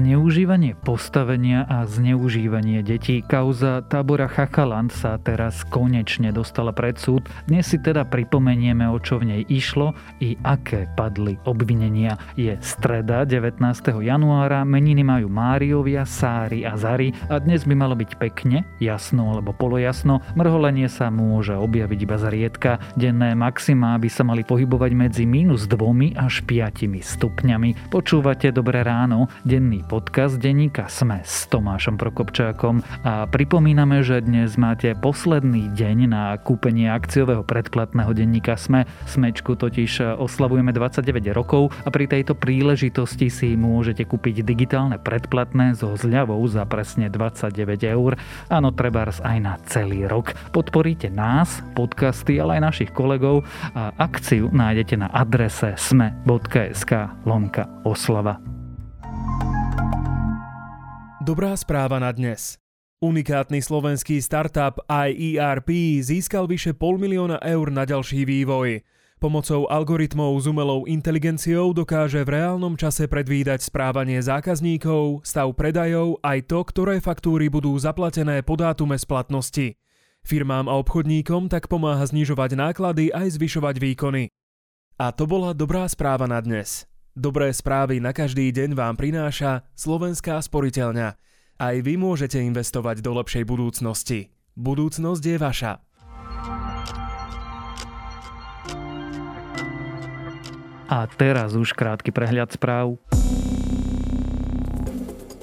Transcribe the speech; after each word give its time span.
zneužívanie 0.00 0.80
postavenia 0.80 1.68
a 1.68 1.84
zneužívanie 1.84 2.80
detí. 2.80 3.20
Kauza 3.20 3.84
tábora 3.84 4.32
Chachaland 4.32 4.88
sa 4.88 5.20
teraz 5.20 5.60
konečne 5.68 6.32
dostala 6.32 6.72
pred 6.72 6.96
súd. 6.96 7.28
Dnes 7.44 7.68
si 7.68 7.76
teda 7.76 8.08
pripomenieme, 8.08 8.88
o 8.88 8.96
čo 8.96 9.20
v 9.20 9.28
nej 9.28 9.42
išlo 9.52 9.92
i 10.24 10.40
aké 10.40 10.88
padli 10.96 11.36
obvinenia. 11.44 12.16
Je 12.32 12.56
streda 12.64 13.28
19. 13.28 13.60
januára, 14.00 14.64
meniny 14.64 15.04
majú 15.04 15.28
Máriovia, 15.28 16.08
Sári 16.08 16.64
a 16.64 16.80
Zari 16.80 17.12
a 17.28 17.36
dnes 17.36 17.68
by 17.68 17.76
malo 17.76 17.92
byť 17.92 18.16
pekne, 18.16 18.64
jasno 18.80 19.36
alebo 19.36 19.52
polojasno. 19.52 20.24
Mrholenie 20.32 20.88
sa 20.88 21.12
môže 21.12 21.52
objaviť 21.52 21.98
iba 22.08 22.16
zriedka. 22.16 22.80
Denné 22.96 23.36
maxima 23.36 24.00
by 24.00 24.08
sa 24.08 24.24
mali 24.24 24.48
pohybovať 24.48 24.96
medzi 24.96 25.28
minus 25.28 25.68
2 25.68 26.16
až 26.16 26.40
5 26.48 26.88
stupňami. 26.88 27.92
Počúvate 27.92 28.48
Dobré 28.48 28.80
ráno, 28.80 29.28
denný 29.44 29.89
podcast 29.90 30.38
denníka 30.38 30.86
Sme 30.86 31.18
s 31.26 31.50
Tomášom 31.50 31.98
Prokopčákom 31.98 32.78
a 33.02 33.26
pripomíname, 33.26 34.06
že 34.06 34.22
dnes 34.22 34.54
máte 34.54 34.94
posledný 34.94 35.66
deň 35.74 35.96
na 36.06 36.38
kúpenie 36.38 36.86
akciového 36.86 37.42
predplatného 37.42 38.14
denníka 38.14 38.54
Sme. 38.54 38.86
Smečku 39.10 39.58
totiž 39.58 40.14
oslavujeme 40.22 40.70
29 40.70 41.34
rokov 41.34 41.74
a 41.82 41.90
pri 41.90 42.06
tejto 42.06 42.38
príležitosti 42.38 43.26
si 43.34 43.58
môžete 43.58 44.06
kúpiť 44.06 44.46
digitálne 44.46 44.94
predplatné 45.02 45.74
so 45.74 45.98
zľavou 45.98 46.38
za 46.46 46.62
presne 46.70 47.10
29 47.10 47.50
eur. 47.82 48.14
Áno, 48.46 48.70
trebárs 48.70 49.18
aj 49.26 49.38
na 49.42 49.58
celý 49.66 50.06
rok. 50.06 50.38
Podporíte 50.54 51.10
nás, 51.10 51.66
podcasty, 51.74 52.38
ale 52.38 52.62
aj 52.62 52.70
našich 52.70 52.90
kolegov 52.94 53.42
a 53.74 53.90
akciu 53.98 54.54
nájdete 54.54 54.94
na 55.02 55.10
adrese 55.10 55.74
sme.sk 55.74 57.10
lomka 57.26 57.66
oslava. 57.82 58.59
Dobrá 61.20 61.52
správa 61.52 62.00
na 62.00 62.08
dnes. 62.16 62.56
Unikátny 63.04 63.60
slovenský 63.60 64.24
startup 64.24 64.80
IERP 64.88 66.00
získal 66.00 66.48
vyše 66.48 66.72
pol 66.72 66.96
milióna 66.96 67.36
eur 67.44 67.68
na 67.68 67.84
ďalší 67.84 68.24
vývoj. 68.24 68.80
Pomocou 69.20 69.68
algoritmov 69.68 70.40
s 70.40 70.48
umelou 70.48 70.88
inteligenciou 70.88 71.76
dokáže 71.76 72.24
v 72.24 72.40
reálnom 72.40 72.72
čase 72.72 73.04
predvídať 73.04 73.68
správanie 73.68 74.24
zákazníkov, 74.24 75.20
stav 75.20 75.52
predajov 75.52 76.24
aj 76.24 76.48
to, 76.48 76.64
ktoré 76.64 77.04
faktúry 77.04 77.52
budú 77.52 77.76
zaplatené 77.76 78.40
po 78.40 78.56
dátume 78.56 78.96
splatnosti. 78.96 79.76
Firmám 80.24 80.72
a 80.72 80.80
obchodníkom 80.80 81.52
tak 81.52 81.68
pomáha 81.68 82.08
znižovať 82.08 82.56
náklady 82.56 83.12
aj 83.12 83.36
zvyšovať 83.36 83.76
výkony. 83.76 84.32
A 84.96 85.12
to 85.12 85.28
bola 85.28 85.52
dobrá 85.52 85.84
správa 85.84 86.24
na 86.24 86.40
dnes. 86.40 86.89
Dobré 87.20 87.52
správy 87.52 88.00
na 88.00 88.16
každý 88.16 88.48
deň 88.48 88.72
vám 88.72 88.96
prináša 88.96 89.68
Slovenská 89.76 90.40
sporiteľňa. 90.40 91.20
Aj 91.60 91.76
vy 91.84 92.00
môžete 92.00 92.40
investovať 92.40 93.04
do 93.04 93.12
lepšej 93.12 93.44
budúcnosti. 93.44 94.32
Budúcnosť 94.56 95.20
je 95.28 95.36
vaša. 95.36 95.72
A 100.88 100.98
teraz 101.20 101.52
už 101.52 101.76
krátky 101.76 102.08
prehľad 102.08 102.56
správ. 102.56 102.96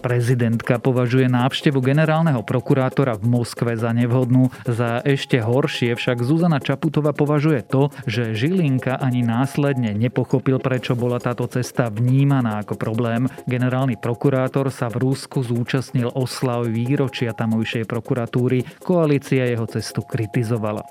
Prezidentka 0.07 0.79
považuje 0.79 1.27
návštevu 1.27 1.83
generálneho 1.83 2.39
prokurátora 2.39 3.19
v 3.19 3.27
Moskve 3.27 3.75
za 3.75 3.91
nevhodnú. 3.91 4.47
Za 4.63 5.03
ešte 5.03 5.43
horšie 5.43 5.99
však 5.99 6.23
Zuzana 6.23 6.63
Čaputová 6.63 7.11
považuje 7.11 7.59
to, 7.67 7.91
že 8.07 8.31
Žilinka 8.31 9.03
ani 9.03 9.27
následne 9.27 9.91
nepochopil, 9.91 10.63
prečo 10.63 10.95
bola 10.95 11.19
táto 11.19 11.43
cesta 11.51 11.91
vnímaná 11.91 12.63
ako 12.63 12.79
problém. 12.79 13.27
Generálny 13.51 13.99
prokurátor 13.99 14.71
sa 14.71 14.87
v 14.87 15.11
Rusku 15.11 15.43
zúčastnil 15.43 16.07
oslav 16.15 16.71
výročia 16.71 17.35
tamojšej 17.35 17.83
prokuratúry. 17.83 18.63
Koalícia 18.79 19.43
jeho 19.43 19.67
cestu 19.67 20.07
kritizovala. 20.07 20.87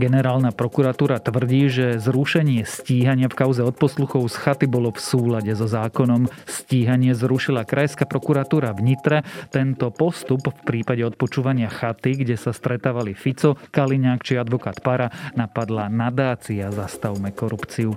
Generálna 0.00 0.48
prokuratúra 0.56 1.20
tvrdí, 1.20 1.68
že 1.68 2.00
zrušenie 2.00 2.64
stíhania 2.64 3.28
v 3.28 3.36
kauze 3.36 3.60
odposluchov 3.60 4.32
z 4.32 4.36
chaty 4.40 4.64
bolo 4.64 4.96
v 4.96 4.96
súlade 4.96 5.52
so 5.52 5.68
zákonom. 5.68 6.24
Stíhanie 6.48 7.12
zrušila 7.12 7.68
Krajská 7.68 8.08
prokuratúra 8.08 8.72
v 8.72 8.80
Nitre. 8.80 9.28
Tento 9.52 9.92
postup 9.92 10.48
v 10.48 10.60
prípade 10.64 11.04
odpočúvania 11.04 11.68
chaty, 11.68 12.24
kde 12.24 12.40
sa 12.40 12.56
stretávali 12.56 13.12
Fico, 13.12 13.60
Kaliňák 13.60 14.24
či 14.24 14.40
advokát 14.40 14.80
Para, 14.80 15.12
napadla 15.36 15.92
nadácia 15.92 16.72
Zastavme 16.72 17.36
korupciu. 17.36 17.92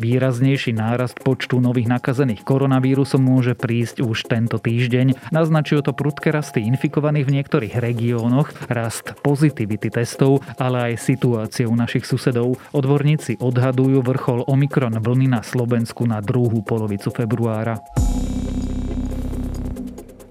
Výraznejší 0.00 0.72
nárast 0.72 1.20
počtu 1.20 1.60
nových 1.60 1.92
nakazených 1.92 2.40
koronavírusom 2.40 3.20
môže 3.20 3.52
prísť 3.52 4.00
už 4.00 4.32
tento 4.32 4.56
týždeň. 4.56 5.28
Naznačujú 5.28 5.84
to 5.84 5.92
prudké 5.92 6.32
rasty 6.32 6.64
infikovaných 6.64 7.28
v 7.28 7.34
niektorých 7.36 7.74
regiónoch, 7.76 8.48
rast 8.72 9.12
pozitivity 9.20 9.92
testov, 9.92 10.40
ale 10.56 10.96
aj 10.96 11.04
situácie 11.04 11.68
u 11.68 11.76
našich 11.76 12.08
susedov. 12.08 12.56
Odborníci 12.72 13.44
odhadujú 13.44 14.00
vrchol 14.00 14.48
Omikron 14.48 14.96
vlny 14.96 15.36
na 15.36 15.44
Slovensku 15.44 16.08
na 16.08 16.24
druhú 16.24 16.64
polovicu 16.64 17.12
februára. 17.12 17.76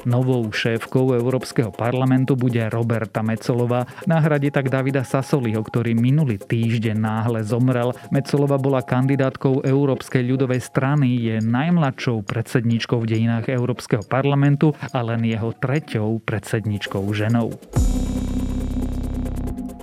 Novou 0.10 0.50
šéfkou 0.50 1.14
Európskeho 1.14 1.70
parlamentu 1.70 2.34
bude 2.34 2.66
Roberta 2.74 3.22
Mecolová. 3.22 3.86
Nahradí 4.10 4.50
tak 4.50 4.74
Davida 4.74 5.06
Sasoliho, 5.06 5.62
ktorý 5.62 5.94
minulý 5.94 6.42
týždeň 6.42 6.98
náhle 6.98 7.46
zomrel. 7.46 7.94
Mecolova 8.10 8.58
bola 8.58 8.82
kandidátkou 8.82 9.62
Európskej 9.62 10.26
ľudovej 10.26 10.66
strany, 10.66 11.14
je 11.22 11.38
najmladšou 11.46 12.26
predsedničkou 12.26 13.06
v 13.06 13.10
dejinách 13.14 13.54
Európskeho 13.54 14.02
parlamentu 14.02 14.74
a 14.82 15.00
len 15.06 15.22
jeho 15.30 15.54
treťou 15.54 16.26
predsedničkou 16.26 17.06
ženou. 17.14 17.54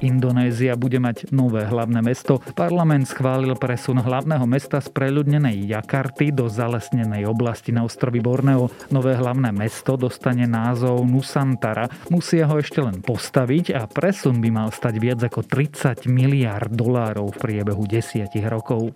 Indonézia 0.04 0.76
bude 0.76 1.00
mať 1.00 1.32
nové 1.32 1.64
hlavné 1.64 2.04
mesto. 2.04 2.44
Parlament 2.52 3.08
schválil 3.08 3.56
presun 3.56 3.96
hlavného 3.96 4.44
mesta 4.44 4.84
z 4.84 4.92
preľudnenej 4.92 5.64
Jakarty 5.72 6.36
do 6.36 6.52
zalesnenej 6.52 7.24
oblasti 7.24 7.72
na 7.72 7.80
ostrovi 7.80 8.20
Borneo. 8.20 8.68
Nové 8.92 9.16
hlavné 9.16 9.56
mesto 9.56 9.96
dostane 9.96 10.44
názov 10.44 11.00
Nusantara. 11.08 11.88
Musia 12.12 12.44
ho 12.44 12.60
ešte 12.60 12.84
len 12.84 13.00
postaviť 13.00 13.72
a 13.72 13.88
presun 13.88 14.44
by 14.44 14.50
mal 14.52 14.68
stať 14.68 14.94
viac 15.00 15.20
ako 15.24 15.44
30 15.48 16.04
miliárd 16.08 16.72
dolárov 16.76 17.32
v 17.32 17.40
priebehu 17.40 17.88
desiatich 17.88 18.44
rokov. 18.44 18.92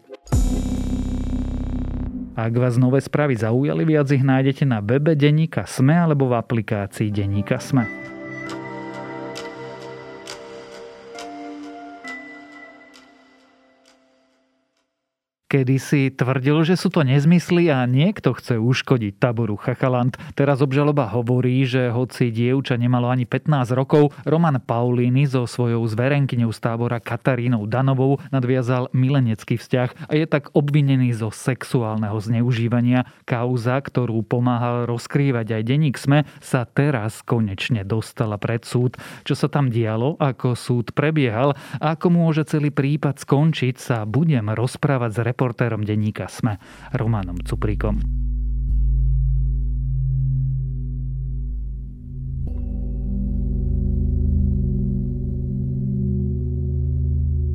Ak 2.41 2.57
vás 2.57 2.81
nové 2.81 3.05
správy 3.05 3.37
zaujali, 3.37 3.85
viac 3.85 4.09
ich 4.17 4.25
nájdete 4.25 4.65
na 4.65 4.81
webe 4.81 5.13
Deníka 5.13 5.69
Sme 5.69 5.93
alebo 5.93 6.25
v 6.33 6.41
aplikácii 6.41 7.13
Deníka 7.13 7.61
Sme. 7.61 8.00
Kedy 15.51 15.77
si 15.83 16.15
tvrdil, 16.15 16.63
že 16.63 16.79
sú 16.79 16.95
to 16.95 17.03
nezmysly 17.03 17.75
a 17.75 17.83
niekto 17.83 18.39
chce 18.39 18.63
uškodiť 18.63 19.19
taboru 19.19 19.59
Chachaland. 19.59 20.15
Teraz 20.39 20.63
obžaloba 20.63 21.11
hovorí, 21.11 21.67
že 21.67 21.91
hoci 21.91 22.31
dievča 22.31 22.79
nemalo 22.79 23.11
ani 23.11 23.27
15 23.27 23.75
rokov, 23.75 24.15
Roman 24.23 24.63
Paulíny 24.63 25.27
so 25.27 25.51
svojou 25.51 25.83
zverenkyňou 25.91 26.55
z 26.55 26.59
tábora 26.63 27.03
Katarínou 27.03 27.67
Danovou 27.67 28.23
nadviazal 28.31 28.95
milenecký 28.95 29.59
vzťah 29.59 30.07
a 30.07 30.13
je 30.15 30.27
tak 30.31 30.55
obvinený 30.55 31.19
zo 31.19 31.35
sexuálneho 31.35 32.15
zneužívania. 32.23 33.11
Kauza, 33.27 33.83
ktorú 33.83 34.23
pomáhal 34.23 34.87
rozkrývať 34.87 35.59
aj 35.59 35.63
denník 35.67 35.99
SME, 35.99 36.31
sa 36.39 36.63
teraz 36.63 37.27
konečne 37.27 37.83
dostala 37.83 38.39
pred 38.39 38.63
súd. 38.63 38.95
Čo 39.27 39.35
sa 39.35 39.51
tam 39.51 39.67
dialo, 39.67 40.15
ako 40.23 40.55
súd 40.55 40.95
prebiehal 40.95 41.59
a 41.83 41.99
ako 41.99 42.07
môže 42.15 42.47
celý 42.47 42.71
prípad 42.71 43.19
skončiť, 43.19 43.75
sa 43.83 44.07
budem 44.07 44.47
rozprávať 44.55 45.11
s 45.11 45.21
reportérom 45.41 45.81
denníka 45.81 46.29
SME 46.29 46.61
Romanom 46.93 47.41
Cupríkom. 47.41 47.97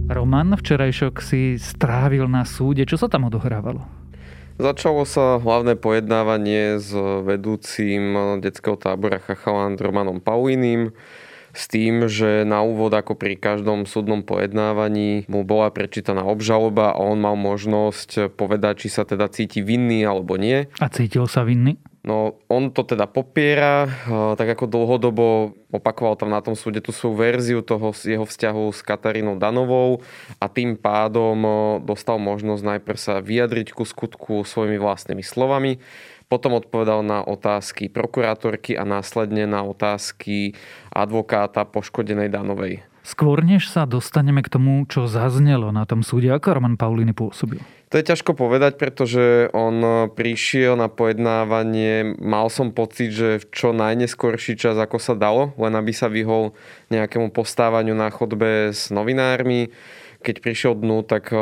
Roman, 0.10 0.58
včerajšok 0.58 1.22
si 1.22 1.62
strávil 1.62 2.26
na 2.26 2.42
súde. 2.42 2.90
Čo 2.90 2.98
sa 2.98 3.06
tam 3.06 3.30
odohrávalo? 3.30 3.86
Začalo 4.58 5.06
sa 5.06 5.38
hlavné 5.38 5.78
pojednávanie 5.78 6.82
s 6.82 6.90
vedúcim 7.22 8.18
detského 8.42 8.82
tábora 8.82 9.22
Chachaland 9.22 9.78
Romanom 9.78 10.18
Paulinim 10.18 10.90
s 11.56 11.72
tým, 11.72 12.12
že 12.12 12.44
na 12.44 12.60
úvod 12.62 12.92
ako 12.92 13.16
pri 13.16 13.40
každom 13.40 13.88
súdnom 13.88 14.22
pojednávaní 14.22 15.24
mu 15.32 15.48
bola 15.48 15.72
prečítaná 15.72 16.28
obžaloba 16.28 16.92
a 16.92 17.00
on 17.00 17.18
mal 17.18 17.40
možnosť 17.40 18.36
povedať, 18.36 18.86
či 18.86 18.90
sa 18.92 19.08
teda 19.08 19.32
cíti 19.32 19.64
vinný 19.64 20.04
alebo 20.04 20.36
nie. 20.36 20.68
A 20.84 20.92
cítil 20.92 21.26
sa 21.32 21.48
vinný? 21.48 21.80
No 22.06 22.38
on 22.54 22.70
to 22.70 22.86
teda 22.86 23.10
popiera, 23.10 23.90
tak 24.38 24.46
ako 24.54 24.70
dlhodobo 24.70 25.58
opakoval 25.74 26.14
tam 26.14 26.30
na 26.30 26.38
tom 26.38 26.54
súde 26.54 26.78
tú 26.78 26.94
svoju 26.94 27.18
verziu 27.18 27.60
toho 27.66 27.98
jeho 27.98 28.30
vzťahu 28.30 28.70
s 28.70 28.86
Katarínou 28.86 29.42
Danovou 29.42 30.06
a 30.38 30.46
tým 30.46 30.78
pádom 30.78 31.34
dostal 31.82 32.22
možnosť 32.22 32.62
najprv 32.62 33.00
sa 33.02 33.26
vyjadriť 33.26 33.74
ku 33.74 33.90
skutku 33.90 34.46
svojimi 34.46 34.78
vlastnými 34.78 35.26
slovami, 35.26 35.82
potom 36.26 36.58
odpovedal 36.58 37.06
na 37.06 37.22
otázky 37.22 37.88
prokurátorky 37.88 38.74
a 38.74 38.84
následne 38.84 39.46
na 39.46 39.62
otázky 39.62 40.58
advokáta 40.90 41.64
poškodenej 41.64 42.34
Danovej. 42.34 42.82
Skôr 43.06 43.46
než 43.46 43.70
sa 43.70 43.86
dostaneme 43.86 44.42
k 44.42 44.50
tomu, 44.50 44.82
čo 44.90 45.06
zaznelo 45.06 45.70
na 45.70 45.86
tom 45.86 46.02
súde, 46.02 46.34
ako 46.34 46.58
Roman 46.58 46.74
Paulini 46.74 47.14
pôsobil? 47.14 47.62
To 47.94 48.02
je 48.02 48.10
ťažko 48.12 48.34
povedať, 48.34 48.82
pretože 48.82 49.54
on 49.54 50.10
prišiel 50.10 50.74
na 50.74 50.90
pojednávanie, 50.90 52.18
mal 52.18 52.50
som 52.50 52.74
pocit, 52.74 53.14
že 53.14 53.38
v 53.38 53.46
čo 53.54 53.78
najneskorší 53.78 54.58
čas, 54.58 54.74
ako 54.82 54.98
sa 54.98 55.14
dalo, 55.14 55.54
len 55.62 55.78
aby 55.78 55.94
sa 55.94 56.10
vyhol 56.10 56.58
nejakému 56.94 57.34
postávaniu 57.34 57.98
na 57.98 58.10
chodbe 58.14 58.74
s 58.74 58.94
novinármi 58.94 59.74
keď 60.26 60.42
prišiel 60.42 60.74
dnu, 60.74 61.06
tak 61.06 61.30
eh, 61.30 61.40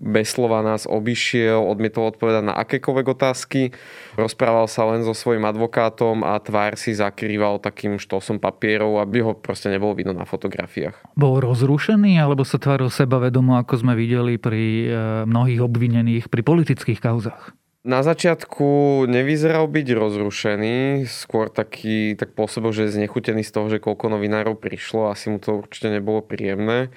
bez 0.00 0.32
slova 0.32 0.64
nás 0.64 0.88
obišiel, 0.88 1.60
odmietol 1.60 2.08
odpovedať 2.08 2.48
na 2.48 2.56
akékoľvek 2.56 3.06
otázky. 3.12 3.76
Rozprával 4.16 4.64
sa 4.64 4.88
len 4.88 5.04
so 5.04 5.12
svojím 5.12 5.44
advokátom 5.44 6.24
a 6.24 6.40
tvár 6.40 6.80
si 6.80 6.96
zakrýval 6.96 7.60
takým 7.60 8.00
štosom 8.00 8.40
papierov, 8.40 9.04
aby 9.04 9.20
ho 9.20 9.36
proste 9.36 9.68
nebolo 9.68 9.92
vidno 9.92 10.16
na 10.16 10.24
fotografiách. 10.24 11.12
Bol 11.12 11.44
rozrušený 11.44 12.16
alebo 12.16 12.48
sa 12.48 12.56
tváril 12.56 12.88
sebavedomo, 12.88 13.60
ako 13.60 13.84
sme 13.84 13.92
videli 13.92 14.40
pri 14.40 14.64
eh, 14.88 14.92
mnohých 15.28 15.60
obvinených 15.60 16.32
pri 16.32 16.40
politických 16.40 17.04
kauzach? 17.04 17.52
Na 17.84 18.00
začiatku 18.00 19.04
nevyzeral 19.04 19.68
byť 19.68 19.86
rozrušený, 19.92 21.04
skôr 21.04 21.52
taký, 21.52 22.16
tak 22.16 22.32
pôsobil, 22.32 22.72
že 22.72 22.88
je 22.88 22.96
znechutený 22.96 23.44
z 23.44 23.52
toho, 23.52 23.68
že 23.68 23.76
koľko 23.76 24.08
novinárov 24.08 24.56
prišlo, 24.56 25.12
asi 25.12 25.28
mu 25.28 25.36
to 25.36 25.60
určite 25.60 25.92
nebolo 25.92 26.24
príjemné. 26.24 26.88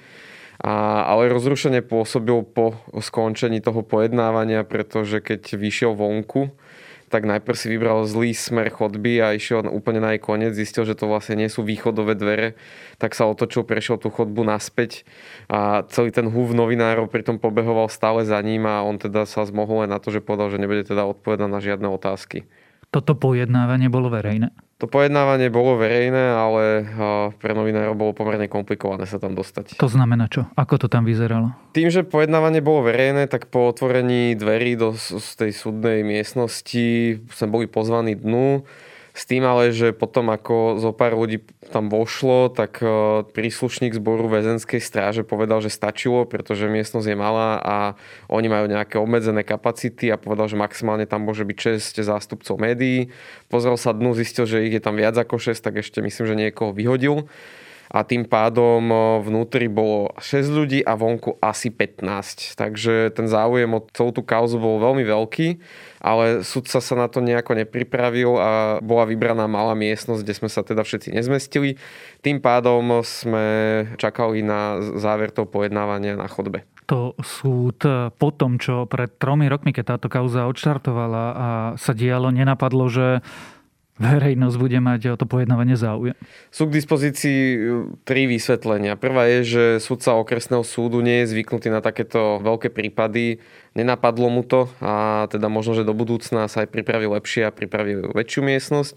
A, 0.64 1.04
ale 1.04 1.28
rozrušenie 1.28 1.84
pôsobil 1.84 2.40
po 2.40 2.80
skončení 2.96 3.60
toho 3.60 3.84
pojednávania, 3.84 4.64
pretože 4.64 5.20
keď 5.20 5.60
vyšiel 5.60 5.92
vonku, 5.92 6.56
tak 7.08 7.24
najprv 7.24 7.56
si 7.56 7.66
vybral 7.72 8.04
zlý 8.04 8.36
smer 8.36 8.68
chodby 8.68 9.18
a 9.24 9.32
išiel 9.32 9.64
úplne 9.72 10.04
na 10.04 10.14
jej 10.14 10.20
koniec, 10.20 10.52
zistil, 10.52 10.84
že 10.84 10.94
to 10.94 11.08
vlastne 11.08 11.40
nie 11.40 11.48
sú 11.48 11.64
východové 11.64 12.14
dvere, 12.14 12.54
tak 13.00 13.16
sa 13.16 13.24
otočil, 13.26 13.64
prešiel 13.64 13.96
tú 13.96 14.12
chodbu 14.12 14.44
naspäť 14.44 15.08
a 15.48 15.82
celý 15.88 16.12
ten 16.12 16.28
húv 16.28 16.52
novinárov 16.52 17.08
pritom 17.08 17.40
pobehoval 17.40 17.88
stále 17.88 18.22
za 18.28 18.38
ním 18.44 18.68
a 18.68 18.84
on 18.84 19.00
teda 19.00 19.24
sa 19.24 19.48
zmohol 19.48 19.88
len 19.88 19.90
na 19.90 19.98
to, 19.98 20.12
že 20.12 20.20
povedal, 20.20 20.52
že 20.52 20.60
nebude 20.60 20.84
teda 20.84 21.08
odpovedať 21.08 21.48
na 21.48 21.60
žiadne 21.64 21.88
otázky. 21.88 22.44
Toto 22.92 23.16
pojednávanie 23.16 23.88
bolo 23.88 24.12
verejné? 24.12 24.52
To 24.78 24.86
pojednávanie 24.86 25.50
bolo 25.50 25.74
verejné, 25.74 26.38
ale 26.38 26.86
pre 27.42 27.50
novinárov 27.50 27.98
bolo 27.98 28.12
pomerne 28.14 28.46
komplikované 28.46 29.10
sa 29.10 29.18
tam 29.18 29.34
dostať. 29.34 29.74
To 29.74 29.90
znamená 29.90 30.30
čo? 30.30 30.46
Ako 30.54 30.78
to 30.78 30.86
tam 30.86 31.02
vyzeralo? 31.02 31.50
Tým, 31.74 31.90
že 31.90 32.06
pojednávanie 32.06 32.62
bolo 32.62 32.86
verejné, 32.86 33.26
tak 33.26 33.50
po 33.50 33.74
otvorení 33.74 34.38
dverí 34.38 34.78
do 34.78 34.94
z 34.94 35.34
tej 35.34 35.50
súdnej 35.50 36.06
miestnosti 36.06 37.18
sme 37.26 37.48
boli 37.50 37.66
pozvaní 37.66 38.14
dnu 38.14 38.62
s 39.18 39.26
tým 39.26 39.42
ale, 39.42 39.74
že 39.74 39.90
potom 39.90 40.30
ako 40.30 40.78
zo 40.78 40.94
pár 40.94 41.18
ľudí 41.18 41.42
tam 41.74 41.90
vošlo, 41.90 42.54
tak 42.54 42.78
e, 42.78 43.26
príslušník 43.26 43.90
zboru 43.90 44.30
väzenskej 44.30 44.78
stráže 44.78 45.26
povedal, 45.26 45.58
že 45.58 45.74
stačilo, 45.74 46.22
pretože 46.22 46.70
miestnosť 46.70 47.10
je 47.10 47.18
malá 47.18 47.58
a 47.58 47.76
oni 48.30 48.46
majú 48.46 48.70
nejaké 48.70 48.94
obmedzené 48.94 49.42
kapacity 49.42 50.14
a 50.14 50.22
povedal, 50.22 50.46
že 50.46 50.54
maximálne 50.54 51.02
tam 51.02 51.26
môže 51.26 51.42
byť 51.42 51.82
6 51.82 51.98
zástupcov 51.98 52.62
médií. 52.62 53.10
Pozrel 53.50 53.74
sa 53.74 53.90
dnu, 53.90 54.14
zistil, 54.14 54.46
že 54.46 54.62
ich 54.62 54.78
je 54.78 54.82
tam 54.86 54.94
viac 54.94 55.18
ako 55.18 55.42
6, 55.42 55.66
tak 55.66 55.82
ešte 55.82 55.98
myslím, 55.98 56.24
že 56.30 56.38
niekoho 56.38 56.70
vyhodil 56.70 57.26
a 57.88 58.04
tým 58.04 58.28
pádom 58.28 58.84
vnútri 59.24 59.66
bolo 59.68 60.12
6 60.20 60.48
ľudí 60.52 60.80
a 60.84 60.92
vonku 60.92 61.40
asi 61.40 61.72
15. 61.72 62.56
Takže 62.56 63.12
ten 63.16 63.26
záujem 63.26 63.68
o 63.72 63.80
celú 63.92 64.12
tú 64.12 64.20
kauzu 64.20 64.60
bol 64.60 64.76
veľmi 64.80 65.04
veľký 65.08 65.48
ale 65.98 66.46
sudca 66.46 66.78
sa 66.78 66.94
na 66.94 67.10
to 67.10 67.18
nejako 67.18 67.58
nepripravil 67.58 68.38
a 68.38 68.50
bola 68.78 69.04
vybraná 69.06 69.50
malá 69.50 69.74
miestnosť, 69.74 70.22
kde 70.22 70.34
sme 70.38 70.48
sa 70.50 70.62
teda 70.62 70.86
všetci 70.86 71.14
nezmestili. 71.14 71.74
Tým 72.22 72.38
pádom 72.38 73.02
sme 73.02 73.46
čakali 73.98 74.46
na 74.46 74.78
záver 74.98 75.34
toho 75.34 75.46
pojednávania 75.50 76.14
na 76.14 76.30
chodbe 76.30 76.64
to 76.88 77.12
súd 77.20 77.84
po 78.16 78.32
tom, 78.32 78.56
čo 78.56 78.88
pred 78.88 79.12
tromi 79.20 79.44
rokmi, 79.44 79.76
keď 79.76 80.00
táto 80.00 80.08
kauza 80.08 80.48
odštartovala 80.48 81.24
a 81.36 81.48
sa 81.76 81.92
dialo, 81.92 82.32
nenapadlo, 82.32 82.88
že 82.88 83.20
verejnosť 83.98 84.56
bude 84.56 84.78
mať 84.78 85.14
o 85.14 85.16
to 85.18 85.26
pojednávanie 85.26 85.74
záujem? 85.74 86.16
Sú 86.48 86.70
k 86.70 86.78
dispozícii 86.78 87.40
e, 87.54 87.58
tri 88.06 88.30
vysvetlenia. 88.30 88.94
Prvá 88.94 89.26
je, 89.26 89.40
že 89.44 89.64
sudca 89.82 90.16
okresného 90.16 90.62
súdu 90.62 91.02
nie 91.02 91.22
je 91.22 91.34
zvyknutý 91.34 91.68
na 91.68 91.82
takéto 91.82 92.38
veľké 92.40 92.70
prípady. 92.70 93.42
Nenapadlo 93.74 94.30
mu 94.30 94.46
to 94.46 94.70
a 94.80 95.26
teda 95.30 95.50
možno, 95.50 95.74
že 95.74 95.86
do 95.86 95.92
budúcna 95.92 96.46
sa 96.46 96.64
aj 96.64 96.72
pripraví 96.72 97.06
lepšie 97.10 97.46
a 97.46 97.54
pripraví 97.54 98.14
väčšiu 98.14 98.40
miestnosť. 98.46 98.94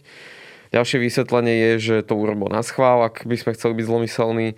Ďalšie 0.72 0.98
vysvetlenie 1.04 1.56
je, 1.60 1.72
že 1.78 1.96
to 2.08 2.16
urobil 2.16 2.48
na 2.48 2.64
schvál, 2.64 3.04
ak 3.04 3.28
by 3.28 3.36
sme 3.36 3.52
chceli 3.60 3.76
byť 3.76 3.86
zlomyselní. 3.92 4.50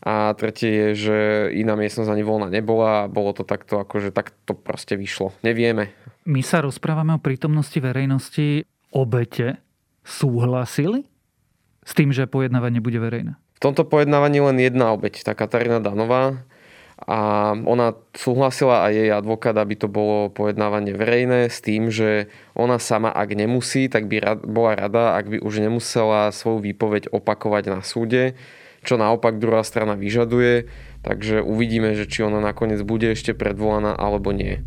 A 0.00 0.32
tretie 0.32 0.72
je, 0.72 0.88
že 0.96 1.18
iná 1.60 1.76
miestnosť 1.76 2.08
ani 2.08 2.24
voľná 2.24 2.48
nebola 2.48 3.04
a 3.04 3.10
bolo 3.12 3.36
to 3.36 3.44
takto, 3.44 3.84
akože 3.84 4.16
tak 4.16 4.32
to 4.48 4.56
proste 4.56 4.96
vyšlo. 4.96 5.36
Nevieme. 5.44 5.92
My 6.24 6.40
sa 6.40 6.64
rozprávame 6.64 7.14
o 7.16 7.20
prítomnosti 7.20 7.76
verejnosti 7.76 8.64
obete 8.90 9.60
súhlasili 10.10 11.06
s 11.86 11.94
tým, 11.94 12.10
že 12.10 12.26
pojednávanie 12.26 12.82
bude 12.82 12.98
verejné? 12.98 13.38
V 13.56 13.60
tomto 13.62 13.86
pojednávaní 13.86 14.42
len 14.42 14.58
jedna 14.58 14.90
obeď, 14.90 15.22
tá 15.22 15.32
Katarína 15.38 15.78
Danová. 15.78 16.42
A 17.00 17.52
ona 17.64 17.96
súhlasila 18.12 18.84
aj 18.84 18.92
jej 18.92 19.08
advokát, 19.08 19.56
aby 19.56 19.72
to 19.72 19.88
bolo 19.88 20.28
pojednávanie 20.28 20.92
verejné 20.92 21.48
s 21.48 21.64
tým, 21.64 21.88
že 21.88 22.28
ona 22.52 22.76
sama, 22.76 23.08
ak 23.08 23.32
nemusí, 23.32 23.88
tak 23.88 24.04
by 24.04 24.44
bola 24.44 24.76
rada, 24.76 25.16
ak 25.16 25.32
by 25.32 25.38
už 25.40 25.64
nemusela 25.64 26.28
svoju 26.28 26.60
výpoveď 26.60 27.08
opakovať 27.08 27.64
na 27.72 27.80
súde, 27.80 28.36
čo 28.84 29.00
naopak 29.00 29.40
druhá 29.40 29.64
strana 29.64 29.96
vyžaduje. 29.96 30.68
Takže 31.00 31.40
uvidíme, 31.40 31.96
že 31.96 32.04
či 32.04 32.20
ona 32.20 32.44
nakoniec 32.44 32.84
bude 32.84 33.08
ešte 33.08 33.32
predvolaná 33.32 33.96
alebo 33.96 34.36
nie. 34.36 34.60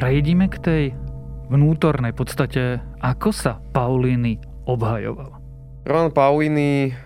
Prejdime 0.00 0.48
k 0.48 0.56
tej 0.64 0.84
vnútornej 1.52 2.16
podstate, 2.16 2.80
ako 3.04 3.36
sa 3.36 3.60
Paulíny 3.76 4.40
obhajoval. 4.64 5.36
Roman 5.84 6.08
Paulíny 6.08 6.96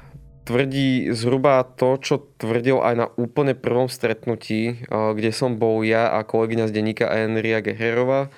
tvrdí 0.46 1.10
zhruba 1.10 1.66
to, 1.74 1.98
čo 1.98 2.22
tvrdil 2.38 2.78
aj 2.78 2.94
na 2.94 3.10
úplne 3.18 3.58
prvom 3.58 3.90
stretnutí, 3.90 4.86
kde 4.86 5.30
som 5.34 5.58
bol 5.58 5.82
ja 5.82 6.06
a 6.14 6.22
kolegyňa 6.22 6.70
z 6.70 6.74
denníka 6.78 7.10
Enria 7.10 7.66
Geherova, 7.66 8.30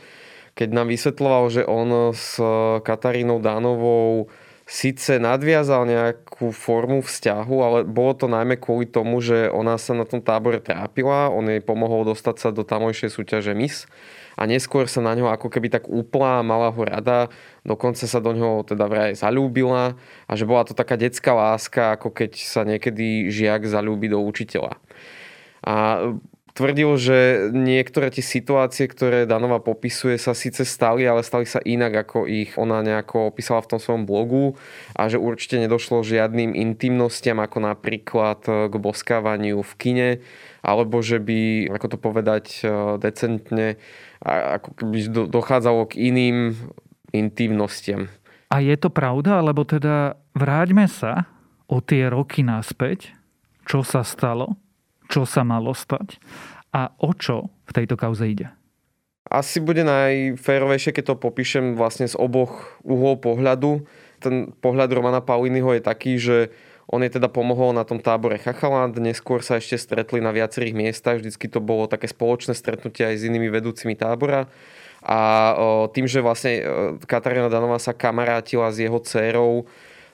keď 0.57 0.69
nám 0.73 0.89
vysvetloval, 0.89 1.53
že 1.53 1.61
on 1.69 2.17
s 2.17 2.41
Katarínou 2.81 3.45
Dánovou 3.45 4.33
síce 4.65 5.21
nadviazal 5.21 5.85
nejakú 5.85 6.49
formu 6.49 7.05
vzťahu, 7.05 7.57
ale 7.61 7.79
bolo 7.85 8.17
to 8.17 8.25
najmä 8.25 8.57
kvôli 8.57 8.89
tomu, 8.89 9.21
že 9.21 9.53
ona 9.53 9.77
sa 9.77 9.93
na 9.93 10.09
tom 10.09 10.25
tábore 10.25 10.65
trápila, 10.65 11.29
on 11.29 11.45
jej 11.45 11.61
pomohol 11.61 12.09
dostať 12.09 12.37
sa 12.41 12.49
do 12.57 12.65
tamojšej 12.65 13.13
súťaže 13.13 13.53
Miss 13.53 13.85
a 14.37 14.45
neskôr 14.45 14.85
sa 14.85 15.01
na 15.01 15.17
ňo 15.17 15.33
ako 15.33 15.49
keby 15.49 15.73
tak 15.73 15.89
úplá, 15.89 16.45
mala 16.45 16.69
ho 16.69 16.83
rada, 16.85 17.33
dokonca 17.65 18.05
sa 18.05 18.21
do 18.21 18.37
ňoho 18.37 18.69
teda 18.69 18.85
vraj 18.85 19.17
zalúbila. 19.17 19.97
A 20.29 20.33
že 20.37 20.45
bola 20.45 20.69
to 20.69 20.77
taká 20.77 21.01
detská 21.01 21.33
láska, 21.33 21.97
ako 21.97 22.13
keď 22.13 22.37
sa 22.37 22.69
niekedy 22.69 23.33
žiak 23.33 23.65
zalúbi 23.65 24.13
do 24.13 24.21
učiteľa. 24.21 24.77
A 25.65 25.75
tvrdil, 26.57 26.97
že 26.97 27.49
niektoré 27.53 28.09
tie 28.09 28.25
situácie, 28.25 28.89
ktoré 28.89 29.29
Danova 29.29 29.61
popisuje, 29.61 30.17
sa 30.17 30.33
síce 30.33 30.65
stali, 30.65 31.05
ale 31.05 31.21
stali 31.21 31.45
sa 31.45 31.61
inak, 31.61 32.09
ako 32.09 32.25
ich 32.25 32.57
ona 32.57 32.81
nejako 32.81 33.29
opísala 33.29 33.61
v 33.61 33.77
tom 33.77 33.81
svojom 33.81 34.05
blogu. 34.09 34.57
A 34.97 35.13
že 35.13 35.21
určite 35.21 35.61
nedošlo 35.61 36.01
žiadnym 36.01 36.57
intimnostiam, 36.57 37.41
ako 37.45 37.61
napríklad 37.61 38.41
k 38.45 38.75
boskávaniu 38.77 39.61
v 39.61 39.73
kine, 39.77 40.11
alebo 40.67 40.99
že 40.99 41.23
by, 41.23 41.71
ako 41.71 41.87
to 41.95 41.99
povedať 42.03 42.67
decentne, 42.99 43.79
ako 44.27 44.75
keby 44.75 45.31
dochádzalo 45.31 45.87
k 45.87 46.11
iným 46.11 46.59
intimnostiam. 47.15 48.11
A 48.51 48.59
je 48.59 48.75
to 48.75 48.91
pravda, 48.91 49.39
alebo 49.39 49.63
teda 49.63 50.19
vráťme 50.35 50.91
sa 50.91 51.31
o 51.71 51.79
tie 51.79 52.11
roky 52.11 52.43
naspäť, 52.43 53.15
čo 53.63 53.87
sa 53.87 54.03
stalo, 54.03 54.59
čo 55.07 55.23
sa 55.23 55.47
malo 55.47 55.71
stať 55.71 56.19
a 56.75 56.91
o 56.99 57.15
čo 57.15 57.47
v 57.67 57.73
tejto 57.75 57.95
kauze 57.95 58.27
ide? 58.27 58.51
Asi 59.27 59.59
bude 59.59 59.83
najférovejšie, 59.83 60.95
keď 60.95 61.15
to 61.15 61.23
popíšem 61.23 61.75
vlastne 61.75 62.07
z 62.07 62.15
oboch 62.15 62.79
uhlov 62.87 63.23
pohľadu. 63.23 63.83
Ten 64.23 64.55
pohľad 64.63 64.95
Romana 64.95 65.19
Pauliniho 65.19 65.75
je 65.75 65.83
taký, 65.83 66.15
že 66.15 66.55
On 66.87 67.03
je 67.03 67.11
teda 67.11 67.27
pomohol 67.27 67.75
na 67.75 67.83
tom 67.83 67.99
tábore 67.99 68.39
Chachaland, 68.39 68.95
neskôr 69.03 69.43
sa 69.43 69.59
ešte 69.59 69.75
stretli 69.75 70.23
na 70.23 70.31
viacerých 70.31 70.75
miestach, 70.75 71.19
vždycky 71.19 71.51
to 71.51 71.59
bolo 71.59 71.91
také 71.91 72.07
spoločné 72.07 72.55
stretnutie 72.55 73.03
aj 73.03 73.17
s 73.19 73.27
inými 73.27 73.51
vedúcimi 73.51 73.99
tábora. 73.99 74.47
A 75.03 75.19
tým, 75.95 76.07
že 76.07 76.23
vlastne 76.23 76.63
Katarína 77.07 77.51
Danová 77.51 77.79
sa 77.79 77.95
kamarátila 77.95 78.71
s 78.71 78.83
jeho 78.83 78.99
dcérou, 79.03 79.67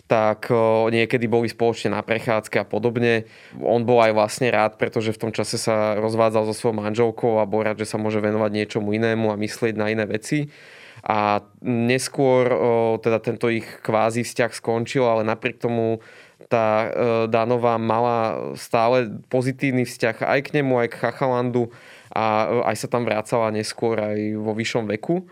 tak 0.05 0.53
niekedy 0.93 1.25
boli 1.25 1.49
spoločne 1.49 1.97
na 1.97 2.05
prechádzke 2.05 2.61
a 2.61 2.69
podobne. 2.69 3.25
On 3.57 3.81
bol 3.81 4.05
aj 4.05 4.13
vlastne 4.13 4.53
rád, 4.53 4.77
pretože 4.77 5.17
v 5.17 5.29
tom 5.29 5.33
čase 5.33 5.57
sa 5.57 5.97
rozvádzal 5.97 6.45
so 6.49 6.53
svojou 6.53 6.77
manželkou 6.77 7.41
a 7.41 7.49
bol 7.49 7.65
rád, 7.65 7.81
že 7.81 7.89
sa 7.89 7.97
môže 7.97 8.21
venovať 8.21 8.53
niečomu 8.53 8.93
inému 8.93 9.33
a 9.33 9.41
myslieť 9.41 9.73
na 9.77 9.89
iné 9.89 10.05
veci. 10.05 10.53
A 11.01 11.41
neskôr 11.65 12.53
teda 13.01 13.25
tento 13.25 13.49
ich 13.49 13.65
kvázi 13.81 14.29
vzťah 14.29 14.53
skončil, 14.53 15.09
ale 15.09 15.25
napriek 15.25 15.57
tomu 15.57 16.05
tá 16.49 16.67
e, 16.85 16.89
Danová 17.29 17.79
mala 17.79 18.53
stále 18.59 19.11
pozitívny 19.29 19.87
vzťah 19.87 20.23
aj 20.25 20.41
k 20.47 20.53
nemu, 20.61 20.75
aj 20.83 20.89
k 20.91 20.99
Chachalandu 21.03 21.71
a 22.11 22.25
e, 22.47 22.73
aj 22.73 22.77
sa 22.83 22.89
tam 22.89 23.07
vracala 23.07 23.55
neskôr 23.55 23.99
aj 23.99 24.19
vo 24.39 24.53
vyššom 24.57 24.91
veku. 24.99 25.27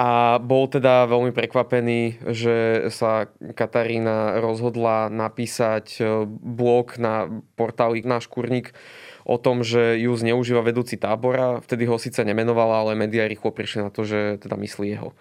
A 0.00 0.40
bol 0.40 0.64
teda 0.64 1.04
veľmi 1.04 1.28
prekvapený, 1.36 2.24
že 2.32 2.88
sa 2.88 3.28
Katarína 3.36 4.40
rozhodla 4.40 5.12
napísať 5.12 6.00
e, 6.00 6.24
blog 6.28 6.96
na 6.96 7.28
portáli 7.58 8.00
Náš 8.00 8.24
kurník 8.32 8.72
o 9.28 9.36
tom, 9.36 9.60
že 9.60 10.00
ju 10.00 10.16
zneužíva 10.16 10.64
vedúci 10.64 10.96
tábora. 10.96 11.60
Vtedy 11.60 11.84
ho 11.84 12.00
síce 12.00 12.24
nemenovala, 12.24 12.80
ale 12.80 12.96
médiá 12.96 13.28
rýchlo 13.28 13.52
prišli 13.52 13.84
na 13.84 13.90
to, 13.92 14.08
že 14.08 14.40
teda 14.40 14.56
myslí 14.56 14.96
jeho. 14.96 15.12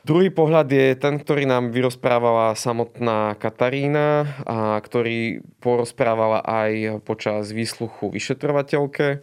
Druhý 0.00 0.32
pohľad 0.32 0.72
je 0.72 0.96
ten, 0.96 1.20
ktorý 1.20 1.44
nám 1.44 1.76
vyrozprávala 1.76 2.56
samotná 2.56 3.36
Katarína 3.36 4.24
a 4.48 4.80
ktorý 4.80 5.44
porozprávala 5.60 6.40
aj 6.40 7.04
počas 7.04 7.52
výsluchu 7.52 8.08
vyšetrovateľke. 8.08 9.20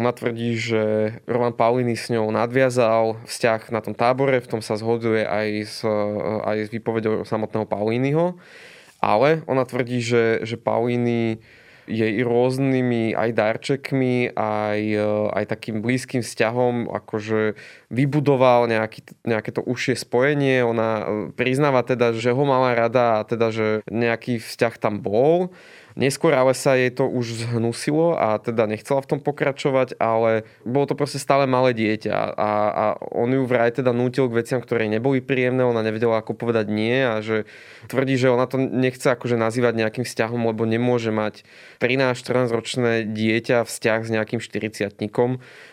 Ona 0.00 0.10
tvrdí, 0.16 0.56
že 0.56 1.12
Roman 1.28 1.52
Pauliny 1.52 1.92
s 1.92 2.08
ňou 2.08 2.32
nadviazal 2.32 3.20
vzťah 3.28 3.68
na 3.68 3.84
tom 3.84 3.92
tábore, 3.92 4.40
v 4.40 4.48
tom 4.48 4.60
sa 4.64 4.80
zhoduje 4.80 5.28
aj 5.28 5.48
s, 5.68 5.78
aj 6.40 6.56
s 6.56 6.72
výpovedou 6.72 7.28
samotného 7.28 7.68
Paulínyho, 7.68 8.40
ale 9.04 9.44
ona 9.44 9.68
tvrdí, 9.68 10.00
že, 10.00 10.40
že 10.40 10.56
Paulíny 10.56 11.44
jej 11.88 12.20
rôznymi 12.20 13.16
aj 13.16 13.30
darčekmi, 13.32 14.36
aj, 14.36 14.80
e, 14.94 15.08
aj 15.32 15.44
takým 15.48 15.80
blízkym 15.80 16.20
vzťahom 16.20 16.92
akože 16.92 17.56
vybudoval 17.88 18.68
nejaký, 18.68 19.08
nejaké 19.24 19.50
to 19.56 19.64
užšie 19.64 19.96
spojenie. 19.96 20.60
Ona 20.62 20.88
e, 20.88 21.04
priznáva 21.32 21.80
teda, 21.82 22.12
že 22.12 22.36
ho 22.36 22.44
mala 22.44 22.76
rada 22.76 23.24
a 23.24 23.26
teda, 23.26 23.48
že 23.48 23.66
nejaký 23.88 24.38
vzťah 24.38 24.74
tam 24.76 25.00
bol 25.00 25.50
Neskôr 25.98 26.30
ale 26.30 26.54
sa 26.54 26.78
jej 26.78 26.94
to 26.94 27.10
už 27.10 27.42
zhnusilo 27.50 28.14
a 28.14 28.38
teda 28.38 28.70
nechcela 28.70 29.02
v 29.02 29.10
tom 29.10 29.18
pokračovať, 29.18 29.98
ale 29.98 30.46
bolo 30.62 30.86
to 30.86 30.94
proste 30.94 31.18
stále 31.18 31.50
malé 31.50 31.74
dieťa 31.74 32.38
a, 32.38 32.50
a 32.70 32.84
on 33.02 33.34
ju 33.34 33.42
vraj 33.42 33.74
teda 33.74 33.90
nútil 33.90 34.30
k 34.30 34.38
veciam, 34.38 34.62
ktoré 34.62 34.86
neboli 34.86 35.18
príjemné, 35.18 35.66
ona 35.66 35.82
nevedela 35.82 36.22
ako 36.22 36.38
povedať 36.38 36.70
nie 36.70 37.02
a 37.02 37.18
že 37.18 37.50
tvrdí, 37.90 38.14
že 38.14 38.30
ona 38.30 38.46
to 38.46 38.62
nechce 38.62 39.02
akože 39.02 39.34
nazývať 39.34 39.74
nejakým 39.74 40.06
vzťahom, 40.06 40.38
lebo 40.46 40.70
nemôže 40.70 41.10
mať 41.10 41.42
13-14 41.82 42.54
ročné 42.54 42.92
dieťa 43.02 43.66
vzťah 43.66 44.00
s 44.06 44.10
nejakým 44.14 44.38
40 44.38 44.94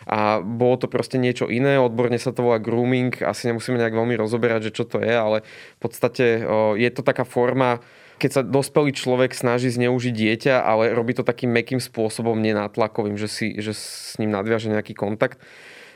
a 0.10 0.42
bolo 0.42 0.76
to 0.82 0.90
proste 0.90 1.22
niečo 1.22 1.46
iné, 1.54 1.78
odborne 1.78 2.18
sa 2.18 2.34
to 2.34 2.42
volá 2.42 2.58
grooming, 2.58 3.14
asi 3.22 3.54
nemusíme 3.54 3.78
nejak 3.78 3.94
veľmi 3.94 4.18
rozoberať, 4.18 4.74
že 4.74 4.82
čo 4.82 4.90
to 4.90 5.06
je, 5.06 5.14
ale 5.14 5.46
v 5.78 5.80
podstate 5.86 6.42
je 6.82 6.90
to 6.90 7.06
taká 7.06 7.30
forma 7.30 7.86
keď 8.16 8.32
sa 8.32 8.42
dospelý 8.42 8.96
človek 8.96 9.36
snaží 9.36 9.68
zneužiť 9.68 10.14
dieťa, 10.16 10.56
ale 10.64 10.96
robí 10.96 11.12
to 11.12 11.28
takým 11.28 11.52
mekým 11.52 11.84
spôsobom, 11.84 12.40
nenátlakovým, 12.40 13.20
že, 13.20 13.28
si, 13.28 13.48
že 13.60 13.76
s 13.76 14.16
ním 14.18 14.32
nadviaže 14.32 14.72
nejaký 14.72 14.96
kontakt. 14.96 15.40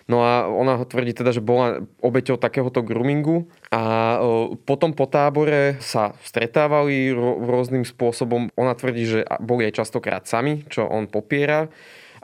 No 0.09 0.25
a 0.25 0.49
ona 0.49 0.73
ho 0.73 0.89
tvrdí 0.89 1.13
teda, 1.13 1.29
že 1.29 1.37
bola 1.37 1.85
obeťou 2.01 2.41
takéhoto 2.41 2.81
groomingu 2.81 3.45
a 3.69 4.17
potom 4.65 4.89
po 4.89 5.05
tábore 5.05 5.77
sa 5.85 6.17
stretávali 6.25 7.13
rôznym 7.13 7.85
spôsobom. 7.85 8.49
Ona 8.57 8.73
tvrdí, 8.73 9.05
že 9.05 9.19
boli 9.37 9.69
aj 9.69 9.85
častokrát 9.85 10.25
sami, 10.25 10.65
čo 10.65 10.89
on 10.89 11.05
popiera 11.05 11.69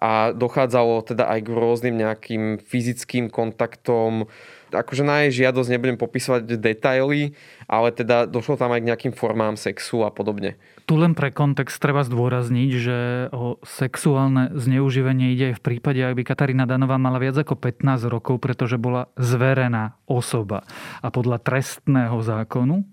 a 0.01 0.33
dochádzalo 0.33 1.05
teda 1.07 1.29
aj 1.29 1.39
k 1.45 1.49
rôznym 1.53 1.95
nejakým 1.95 2.43
fyzickým 2.57 3.31
kontaktom, 3.31 4.27
akože 4.75 5.03
na 5.07 5.25
jej 5.25 5.45
žiadosť 5.45 5.69
nebudem 5.71 5.97
popisovať 5.97 6.59
detaily, 6.59 7.33
ale 7.65 7.95
teda 7.95 8.27
došlo 8.27 8.59
tam 8.59 8.75
aj 8.75 8.83
k 8.83 8.87
nejakým 8.91 9.13
formám 9.15 9.55
sexu 9.55 10.03
a 10.03 10.11
podobne. 10.11 10.59
Tu 10.85 10.93
len 10.93 11.17
pre 11.17 11.33
kontext 11.33 11.81
treba 11.81 12.05
zdôrazniť, 12.05 12.69
že 12.77 12.97
o 13.33 13.57
sexuálne 13.65 14.53
zneužívanie 14.53 15.33
ide 15.33 15.55
aj 15.55 15.55
v 15.57 15.65
prípade, 15.65 15.97
ak 16.03 16.13
by 16.13 16.23
Katarína 16.27 16.69
Danová 16.69 17.01
mala 17.01 17.17
viac 17.17 17.41
ako 17.41 17.57
15 17.57 18.05
rokov, 18.05 18.37
pretože 18.37 18.77
bola 18.77 19.09
zverená 19.17 19.97
osoba. 20.05 20.61
A 21.01 21.09
podľa 21.09 21.41
trestného 21.41 22.21
zákonu 22.21 22.85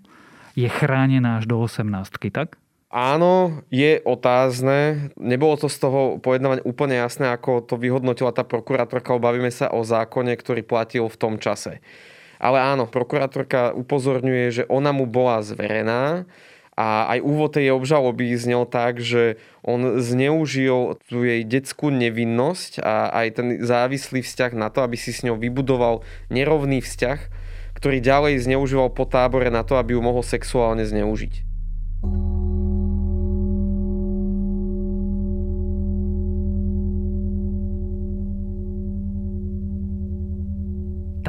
je 0.57 0.65
chránená 0.65 1.37
až 1.37 1.45
do 1.45 1.61
18 1.61 1.85
tak? 2.33 2.57
Áno, 2.93 3.65
je 3.73 3.97
otázne. 4.05 5.09
Nebolo 5.17 5.57
to 5.57 5.65
z 5.65 5.81
toho 5.81 6.21
pojednávania 6.21 6.61
úplne 6.61 7.01
jasné, 7.01 7.33
ako 7.33 7.65
to 7.65 7.73
vyhodnotila 7.73 8.29
tá 8.29 8.45
prokurátorka, 8.45 9.17
bavíme 9.17 9.49
sa 9.49 9.73
o 9.73 9.81
zákone, 9.81 10.29
ktorý 10.37 10.61
platil 10.61 11.09
v 11.09 11.17
tom 11.17 11.41
čase. 11.41 11.81
Ale 12.37 12.61
áno, 12.61 12.85
prokurátorka 12.85 13.73
upozorňuje, 13.73 14.45
že 14.53 14.63
ona 14.69 14.93
mu 14.93 15.09
bola 15.09 15.41
zverená 15.41 16.29
a 16.77 17.17
aj 17.17 17.25
úvod 17.25 17.57
tej 17.57 17.73
obžaloby 17.73 18.29
znel 18.37 18.69
tak, 18.69 19.01
že 19.01 19.41
on 19.65 19.97
zneužil 19.97 21.01
tú 21.09 21.25
jej 21.25 21.41
detskú 21.41 21.89
nevinnosť 21.89 22.77
a 22.77 23.09
aj 23.09 23.27
ten 23.33 23.47
závislý 23.57 24.21
vzťah 24.21 24.53
na 24.53 24.69
to, 24.69 24.85
aby 24.85 25.01
si 25.01 25.09
s 25.09 25.25
ňou 25.25 25.41
vybudoval 25.41 26.05
nerovný 26.29 26.77
vzťah, 26.85 27.19
ktorý 27.73 27.97
ďalej 28.05 28.45
zneužíval 28.45 28.93
po 28.93 29.09
tábore 29.09 29.49
na 29.49 29.65
to, 29.65 29.81
aby 29.81 29.97
ju 29.97 30.01
mohol 30.05 30.21
sexuálne 30.21 30.85
zneužiť. 30.85 31.53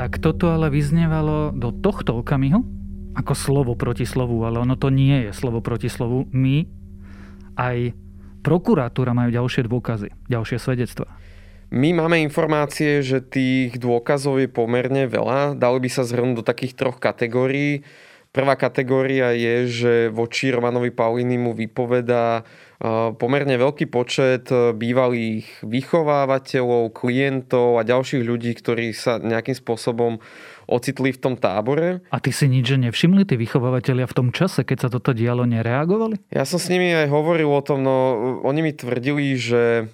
Tak 0.05 0.21
toto 0.21 0.53
ale 0.53 0.69
vyznevalo 0.69 1.57
do 1.57 1.73
tohto 1.73 2.21
okamihu 2.21 2.61
ako 3.17 3.33
slovo 3.33 3.73
proti 3.73 4.05
slovu, 4.05 4.37
ale 4.45 4.61
ono 4.61 4.77
to 4.77 4.93
nie 4.93 5.25
je 5.25 5.31
slovo 5.33 5.65
proti 5.65 5.89
slovu. 5.89 6.29
My 6.29 6.69
aj 7.57 7.97
prokuratúra 8.45 9.17
majú 9.17 9.33
ďalšie 9.33 9.65
dôkazy, 9.65 10.13
ďalšie 10.29 10.61
svedectvá. 10.61 11.09
My 11.73 11.97
máme 11.97 12.21
informácie, 12.21 13.01
že 13.01 13.25
tých 13.25 13.81
dôkazov 13.81 14.45
je 14.45 14.49
pomerne 14.53 15.09
veľa. 15.09 15.57
Dalo 15.57 15.81
by 15.81 15.89
sa 15.89 16.05
zhrnúť 16.05 16.37
do 16.37 16.45
takých 16.45 16.77
troch 16.77 17.01
kategórií. 17.01 17.81
Prvá 18.35 18.59
kategória 18.59 19.31
je, 19.31 19.55
že 19.71 19.93
voči 20.11 20.51
Romanovi 20.51 20.91
Paulini 20.91 21.39
mu 21.39 21.55
vypovedá 21.55 22.43
pomerne 23.15 23.55
veľký 23.57 23.87
počet 23.89 24.51
e, 24.51 24.75
bývalých 24.75 25.63
vychovávateľov, 25.63 26.93
klientov 26.93 27.81
a 27.81 27.87
ďalších 27.87 28.27
ľudí, 28.27 28.53
ktorí 28.59 28.93
sa 28.93 29.23
nejakým 29.23 29.57
spôsobom 29.57 30.21
ocitli 30.67 31.15
v 31.15 31.21
tom 31.23 31.35
tábore. 31.39 32.05
A 32.13 32.19
ty 32.21 32.35
si 32.35 32.51
nič 32.51 32.75
nevšimli, 32.75 33.25
tí 33.25 33.39
vychovávateľia 33.39 34.05
v 34.11 34.17
tom 34.17 34.29
čase, 34.35 34.67
keď 34.67 34.79
sa 34.85 34.89
toto 34.93 35.17
dialo, 35.17 35.49
nereagovali? 35.49 36.29
Ja 36.35 36.45
som 36.45 36.61
s 36.61 36.69
nimi 36.69 36.93
aj 36.93 37.09
hovoril 37.09 37.49
o 37.49 37.63
tom, 37.65 37.87
no 37.87 37.97
oni 38.45 38.61
mi 38.61 38.73
tvrdili, 38.75 39.39
že 39.39 39.89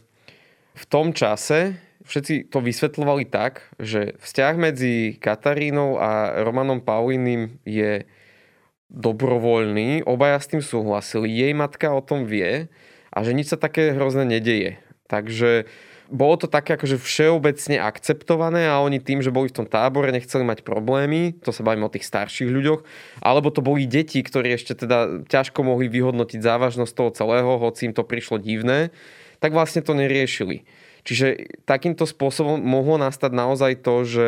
v 0.74 0.84
tom 0.88 1.14
čase 1.14 1.78
všetci 2.08 2.50
to 2.50 2.58
vysvetľovali 2.58 3.28
tak, 3.28 3.70
že 3.78 4.18
vzťah 4.18 4.54
medzi 4.58 5.14
Katarínou 5.20 6.00
a 6.00 6.42
Romanom 6.42 6.82
Paulinim 6.82 7.60
je 7.62 8.02
dobrovoľný, 8.90 10.02
obaja 10.02 10.42
s 10.42 10.50
tým 10.50 10.62
súhlasili, 10.62 11.30
jej 11.30 11.54
matka 11.54 11.94
o 11.94 12.02
tom 12.02 12.26
vie 12.26 12.66
a 13.14 13.18
že 13.22 13.32
nič 13.32 13.54
sa 13.54 13.58
také 13.58 13.94
hrozné 13.94 14.26
nedeje. 14.26 14.82
Takže 15.06 15.70
bolo 16.10 16.34
to 16.34 16.50
také 16.50 16.74
akože 16.74 16.98
všeobecne 16.98 17.78
akceptované 17.78 18.66
a 18.66 18.82
oni 18.82 18.98
tým, 18.98 19.22
že 19.22 19.30
boli 19.30 19.46
v 19.46 19.62
tom 19.62 19.66
tábore, 19.66 20.10
nechceli 20.10 20.42
mať 20.42 20.66
problémy, 20.66 21.38
to 21.38 21.54
sa 21.54 21.62
bavíme 21.62 21.86
o 21.86 21.94
tých 21.94 22.02
starších 22.02 22.50
ľuďoch, 22.50 22.82
alebo 23.22 23.54
to 23.54 23.62
boli 23.62 23.86
deti, 23.86 24.18
ktorí 24.18 24.58
ešte 24.58 24.74
teda 24.74 25.22
ťažko 25.30 25.62
mohli 25.62 25.86
vyhodnotiť 25.86 26.42
závažnosť 26.42 26.92
toho 26.92 27.10
celého, 27.14 27.62
hoci 27.62 27.90
im 27.90 27.94
to 27.94 28.02
prišlo 28.02 28.42
divné, 28.42 28.90
tak 29.38 29.54
vlastne 29.54 29.86
to 29.86 29.94
neriešili. 29.94 30.66
Čiže 31.06 31.56
takýmto 31.64 32.04
spôsobom 32.04 32.60
mohlo 32.60 33.00
nastať 33.00 33.30
naozaj 33.32 33.72
to, 33.80 33.94
že 34.04 34.26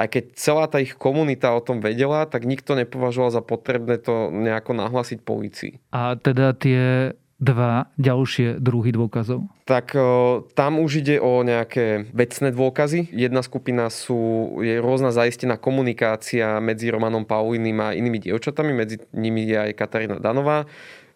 aj 0.00 0.08
keď 0.08 0.24
celá 0.32 0.64
tá 0.64 0.80
ich 0.80 0.96
komunita 0.96 1.52
o 1.52 1.60
tom 1.60 1.84
vedela, 1.84 2.24
tak 2.24 2.48
nikto 2.48 2.72
nepovažoval 2.72 3.36
za 3.36 3.42
potrebné 3.44 4.00
to 4.00 4.32
nejako 4.32 4.72
nahlásiť 4.72 5.20
policii. 5.20 5.76
A 5.92 6.16
teda 6.16 6.56
tie 6.56 7.12
dva 7.40 7.88
ďalšie 7.96 8.60
druhy 8.60 8.92
dôkazov? 8.92 9.48
Tak 9.64 9.96
o, 9.96 10.44
tam 10.52 10.76
už 10.76 11.04
ide 11.04 11.16
o 11.20 11.40
nejaké 11.40 12.08
vecné 12.12 12.52
dôkazy. 12.52 13.12
Jedna 13.16 13.40
skupina 13.40 13.88
sú, 13.88 14.56
je 14.60 14.76
rôzna 14.76 15.08
zaistená 15.08 15.56
komunikácia 15.56 16.60
medzi 16.60 16.92
Romanom 16.92 17.24
Paulinim 17.24 17.80
a 17.80 17.96
inými 17.96 18.20
dievčatami, 18.24 18.76
medzi 18.76 19.00
nimi 19.16 19.48
je 19.48 19.56
aj 19.56 19.72
Katarína 19.72 20.20
Danová. 20.20 20.68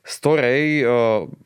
z 0.04 0.14
ktorej, 0.20 0.84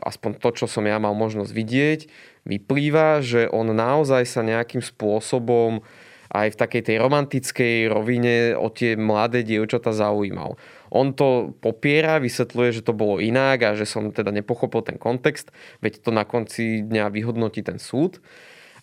aspoň 0.03 0.31
to, 0.43 0.51
čo 0.51 0.67
som 0.67 0.83
ja 0.83 0.99
mal 0.99 1.15
možnosť 1.15 1.53
vidieť, 1.55 2.01
vyplýva, 2.43 3.23
že 3.23 3.47
on 3.55 3.71
naozaj 3.71 4.27
sa 4.27 4.43
nejakým 4.43 4.83
spôsobom 4.83 5.87
aj 6.29 6.55
v 6.55 6.61
takej 6.61 6.83
tej 6.93 6.97
romantickej 7.01 7.75
rovine 7.89 8.53
o 8.53 8.69
tie 8.69 8.95
mladé 8.95 9.45
dievčata 9.45 9.97
zaujímal. 9.97 10.61
On 10.93 11.13
to 11.13 11.57
popiera, 11.61 12.21
vysvetľuje, 12.21 12.81
že 12.81 12.85
to 12.85 12.97
bolo 12.97 13.21
inak 13.21 13.65
a 13.65 13.77
že 13.77 13.85
som 13.85 14.13
teda 14.13 14.33
nepochopil 14.33 14.85
ten 14.85 14.97
kontext, 15.01 15.53
veď 15.85 16.05
to 16.05 16.11
na 16.13 16.25
konci 16.25 16.85
dňa 16.85 17.13
vyhodnotí 17.13 17.65
ten 17.65 17.81
súd. 17.81 18.21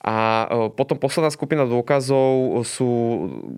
A 0.06 0.46
e, 0.46 0.70
potom 0.74 1.02
posledná 1.02 1.34
skupina 1.34 1.66
dôkazov 1.66 2.62
sú 2.62 2.90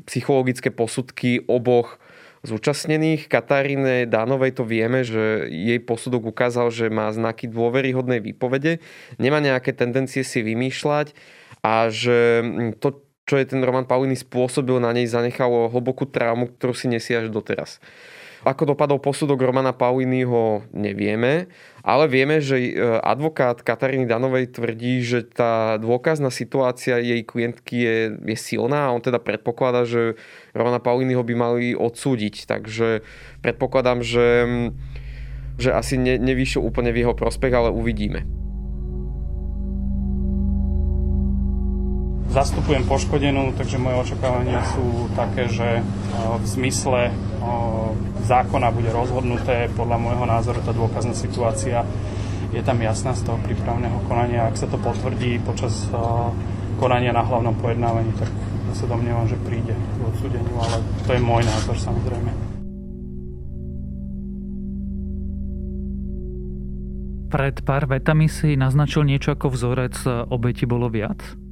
psychologické 0.08 0.72
posudky 0.72 1.44
oboch 1.44 2.00
zúčastnených. 2.48 3.28
Kataríne 3.28 4.08
Dánovej 4.08 4.56
to 4.56 4.64
vieme, 4.64 5.04
že 5.04 5.52
jej 5.52 5.80
posudok 5.84 6.32
ukázal, 6.32 6.72
že 6.72 6.88
má 6.88 7.12
znaky 7.12 7.52
dôveryhodnej 7.52 8.24
výpovede, 8.24 8.80
nemá 9.20 9.44
nejaké 9.44 9.76
tendencie 9.76 10.24
si 10.24 10.40
vymýšľať 10.40 11.12
a 11.68 11.92
že 11.92 12.42
to, 12.80 13.07
čo 13.28 13.36
je 13.36 13.46
ten 13.46 13.60
Roman 13.60 13.84
Pauliny 13.84 14.16
spôsobil, 14.16 14.80
na 14.80 14.96
nej 14.96 15.04
zanechalo 15.04 15.68
hlbokú 15.68 16.08
traumu, 16.08 16.48
ktorú 16.48 16.72
si 16.72 16.88
nesie 16.88 17.20
až 17.20 17.28
doteraz. 17.28 17.84
Ako 18.48 18.64
dopadol 18.64 19.04
posudok 19.04 19.44
Romana 19.44 19.76
Pauliniho, 19.76 20.64
nevieme, 20.72 21.52
ale 21.84 22.08
vieme, 22.08 22.40
že 22.40 22.56
e, 22.56 22.72
advokát 23.04 23.60
Kataríny 23.60 24.08
Danovej 24.08 24.56
tvrdí, 24.56 25.04
že 25.04 25.28
tá 25.28 25.76
dôkazná 25.76 26.32
situácia 26.32 26.96
jej 27.04 27.28
klientky 27.28 27.76
je, 27.84 27.98
je 28.16 28.38
silná 28.40 28.88
a 28.88 28.94
on 28.96 29.04
teda 29.04 29.20
predpokladá, 29.20 29.84
že 29.84 30.16
Romana 30.56 30.80
Pauliniho 30.80 31.28
by 31.28 31.36
mali 31.36 31.66
odsúdiť. 31.76 32.48
Takže 32.48 33.04
predpokladám, 33.44 34.00
že, 34.00 34.48
že 35.60 35.76
asi 35.76 36.00
ne, 36.00 36.16
nevyšiel 36.16 36.64
úplne 36.64 36.96
v 36.96 37.04
jeho 37.04 37.18
prospech, 37.18 37.52
ale 37.52 37.76
uvidíme. 37.76 38.47
Zastupujem 42.38 42.86
poškodenú, 42.86 43.58
takže 43.58 43.82
moje 43.82 43.98
očakávania 43.98 44.62
sú 44.70 45.10
také, 45.18 45.50
že 45.50 45.82
v 46.14 46.46
zmysle 46.46 47.10
zákona 48.30 48.70
bude 48.70 48.94
rozhodnuté. 48.94 49.74
Podľa 49.74 49.98
môjho 49.98 50.22
názoru 50.30 50.62
tá 50.62 50.70
dôkazná 50.70 51.18
situácia 51.18 51.82
je 52.54 52.62
tam 52.62 52.78
jasná 52.78 53.18
z 53.18 53.26
toho 53.26 53.42
prípravného 53.42 54.06
konania. 54.06 54.46
Ak 54.46 54.54
sa 54.54 54.70
to 54.70 54.78
potvrdí 54.78 55.42
počas 55.42 55.90
konania 56.78 57.10
na 57.10 57.26
hlavnom 57.26 57.58
pojednávaní, 57.58 58.14
tak 58.22 58.30
sa 58.78 58.86
domnievam, 58.86 59.26
že 59.26 59.42
príde 59.42 59.74
k 59.74 60.00
odsúdeniu, 60.06 60.62
ale 60.62 60.78
to 61.10 61.18
je 61.18 61.22
môj 61.26 61.42
názor 61.42 61.74
samozrejme. 61.74 62.32
Pred 67.34 67.66
pár 67.66 67.90
vetami 67.90 68.30
si 68.30 68.54
naznačil 68.54 69.10
niečo 69.10 69.34
ako 69.34 69.50
vzorec 69.50 69.98
obeti 70.30 70.70
bolo 70.70 70.86
viac? 70.86 71.47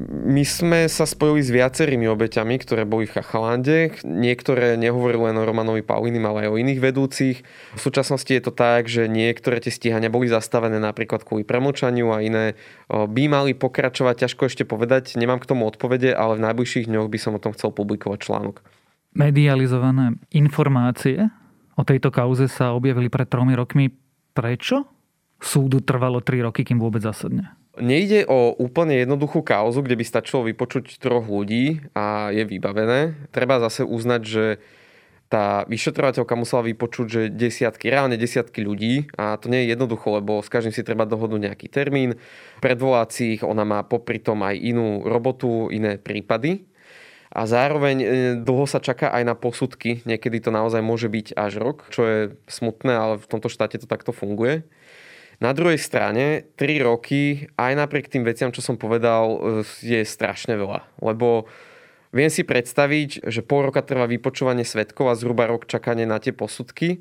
My 0.00 0.48
sme 0.48 0.88
sa 0.88 1.04
spojili 1.04 1.44
s 1.44 1.52
viacerými 1.52 2.08
obeťami, 2.08 2.56
ktoré 2.56 2.88
boli 2.88 3.04
v 3.04 3.20
Chachalande. 3.20 4.00
Niektoré 4.00 4.80
nehovorili 4.80 5.28
len 5.28 5.36
o 5.36 5.44
Romanovi 5.44 5.84
Paulinim, 5.84 6.24
ale 6.24 6.48
aj 6.48 6.56
o 6.56 6.56
iných 6.56 6.80
vedúcich. 6.80 7.44
V 7.76 7.80
súčasnosti 7.80 8.32
je 8.32 8.40
to 8.40 8.48
tak, 8.48 8.88
že 8.88 9.12
niektoré 9.12 9.60
tie 9.60 9.68
stíhania 9.68 10.08
boli 10.08 10.24
zastavené 10.24 10.80
napríklad 10.80 11.20
kvôli 11.20 11.44
premlčaniu 11.44 12.16
a 12.16 12.24
iné 12.24 12.56
by 12.88 13.24
mali 13.28 13.52
pokračovať. 13.52 14.24
Ťažko 14.24 14.48
ešte 14.48 14.64
povedať, 14.64 15.20
nemám 15.20 15.36
k 15.36 15.52
tomu 15.52 15.68
odpovede, 15.68 16.16
ale 16.16 16.40
v 16.40 16.48
najbližších 16.48 16.88
dňoch 16.88 17.12
by 17.12 17.18
som 17.20 17.36
o 17.36 17.42
tom 17.44 17.52
chcel 17.52 17.68
publikovať 17.68 18.24
článok. 18.24 18.64
Medializované 19.12 20.16
informácie 20.32 21.28
o 21.76 21.84
tejto 21.84 22.08
kauze 22.08 22.48
sa 22.48 22.72
objavili 22.72 23.12
pred 23.12 23.28
tromi 23.28 23.52
rokmi. 23.52 23.92
Prečo? 24.32 24.88
Súdu 25.36 25.84
trvalo 25.84 26.24
tri 26.24 26.40
roky, 26.40 26.64
kým 26.64 26.80
vôbec 26.80 27.04
zasadne. 27.04 27.52
Nejde 27.78 28.26
o 28.26 28.50
úplne 28.58 28.98
jednoduchú 28.98 29.46
kauzu, 29.46 29.86
kde 29.86 29.94
by 29.94 30.04
stačilo 30.04 30.42
vypočuť 30.42 30.98
troch 30.98 31.22
ľudí 31.30 31.86
a 31.94 32.34
je 32.34 32.42
vybavené. 32.42 33.14
Treba 33.30 33.62
zase 33.62 33.86
uznať, 33.86 34.22
že 34.26 34.44
tá 35.30 35.62
vyšetrovateľka 35.70 36.34
musela 36.34 36.66
vypočuť, 36.66 37.06
že 37.06 37.22
desiatky, 37.30 37.86
reálne 37.86 38.18
desiatky 38.18 38.66
ľudí 38.66 39.06
a 39.14 39.38
to 39.38 39.46
nie 39.46 39.62
je 39.62 39.78
jednoducho, 39.78 40.18
lebo 40.18 40.42
s 40.42 40.50
každým 40.50 40.74
si 40.74 40.82
treba 40.82 41.06
dohodnúť 41.06 41.46
nejaký 41.46 41.70
termín. 41.70 42.18
Predvolacích 42.58 43.46
ona 43.46 43.62
má 43.62 43.86
popri 43.86 44.18
tom 44.18 44.42
aj 44.42 44.58
inú 44.58 45.06
robotu, 45.06 45.70
iné 45.70 46.02
prípady. 46.02 46.66
A 47.30 47.46
zároveň 47.46 47.96
e, 48.02 48.06
dlho 48.42 48.66
sa 48.66 48.82
čaká 48.82 49.14
aj 49.14 49.22
na 49.22 49.38
posudky. 49.38 50.02
Niekedy 50.02 50.42
to 50.42 50.50
naozaj 50.50 50.82
môže 50.82 51.06
byť 51.06 51.38
až 51.38 51.62
rok, 51.62 51.86
čo 51.94 52.02
je 52.02 52.18
smutné, 52.50 52.90
ale 52.90 53.14
v 53.22 53.30
tomto 53.30 53.46
štáte 53.46 53.78
to 53.78 53.86
takto 53.86 54.10
funguje. 54.10 54.66
Na 55.40 55.56
druhej 55.56 55.80
strane, 55.80 56.52
3 56.60 56.84
roky, 56.84 57.48
aj 57.56 57.72
napriek 57.72 58.12
tým 58.12 58.28
veciam, 58.28 58.52
čo 58.52 58.60
som 58.60 58.76
povedal, 58.76 59.40
je 59.80 60.04
strašne 60.04 60.52
veľa. 60.52 60.84
Lebo 61.00 61.48
viem 62.12 62.28
si 62.28 62.44
predstaviť, 62.44 63.24
že 63.24 63.40
pol 63.40 63.72
roka 63.72 63.80
trvá 63.80 64.04
vypočúvanie 64.04 64.68
svetkov 64.68 65.08
a 65.08 65.16
zhruba 65.16 65.48
rok 65.48 65.64
čakanie 65.64 66.04
na 66.04 66.20
tie 66.20 66.36
posudky. 66.36 67.00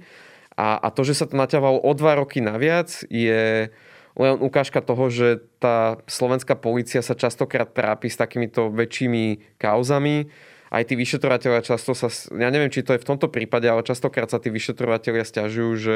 A, 0.56 0.80
a 0.80 0.88
to, 0.88 1.04
že 1.04 1.19
sa 1.19 1.28
to 1.28 1.36
naťahovalo 1.36 1.84
o 1.84 1.91
2 1.91 2.19
roky 2.19 2.39
naviac, 2.39 3.04
je 3.12 3.67
len 4.15 4.36
ukážka 4.39 4.80
toho, 4.84 5.12
že 5.12 5.43
tá 5.60 5.99
slovenská 6.08 6.56
policia 6.56 7.04
sa 7.04 7.19
častokrát 7.19 7.71
trápi 7.75 8.08
s 8.08 8.19
takýmito 8.19 8.71
väčšími 8.71 9.56
kauzami 9.60 10.32
aj 10.69 10.84
tí 10.86 10.93
vyšetrovateľia 10.93 11.65
často 11.65 11.97
sa, 11.97 12.13
ja 12.34 12.49
neviem, 12.53 12.69
či 12.69 12.86
to 12.86 12.93
je 12.93 13.01
v 13.01 13.10
tomto 13.10 13.27
prípade, 13.29 13.65
ale 13.65 13.82
častokrát 13.82 14.29
sa 14.29 14.38
tí 14.38 14.53
vyšetrovateľia 14.53 15.25
stiažujú, 15.25 15.71
že 15.82 15.95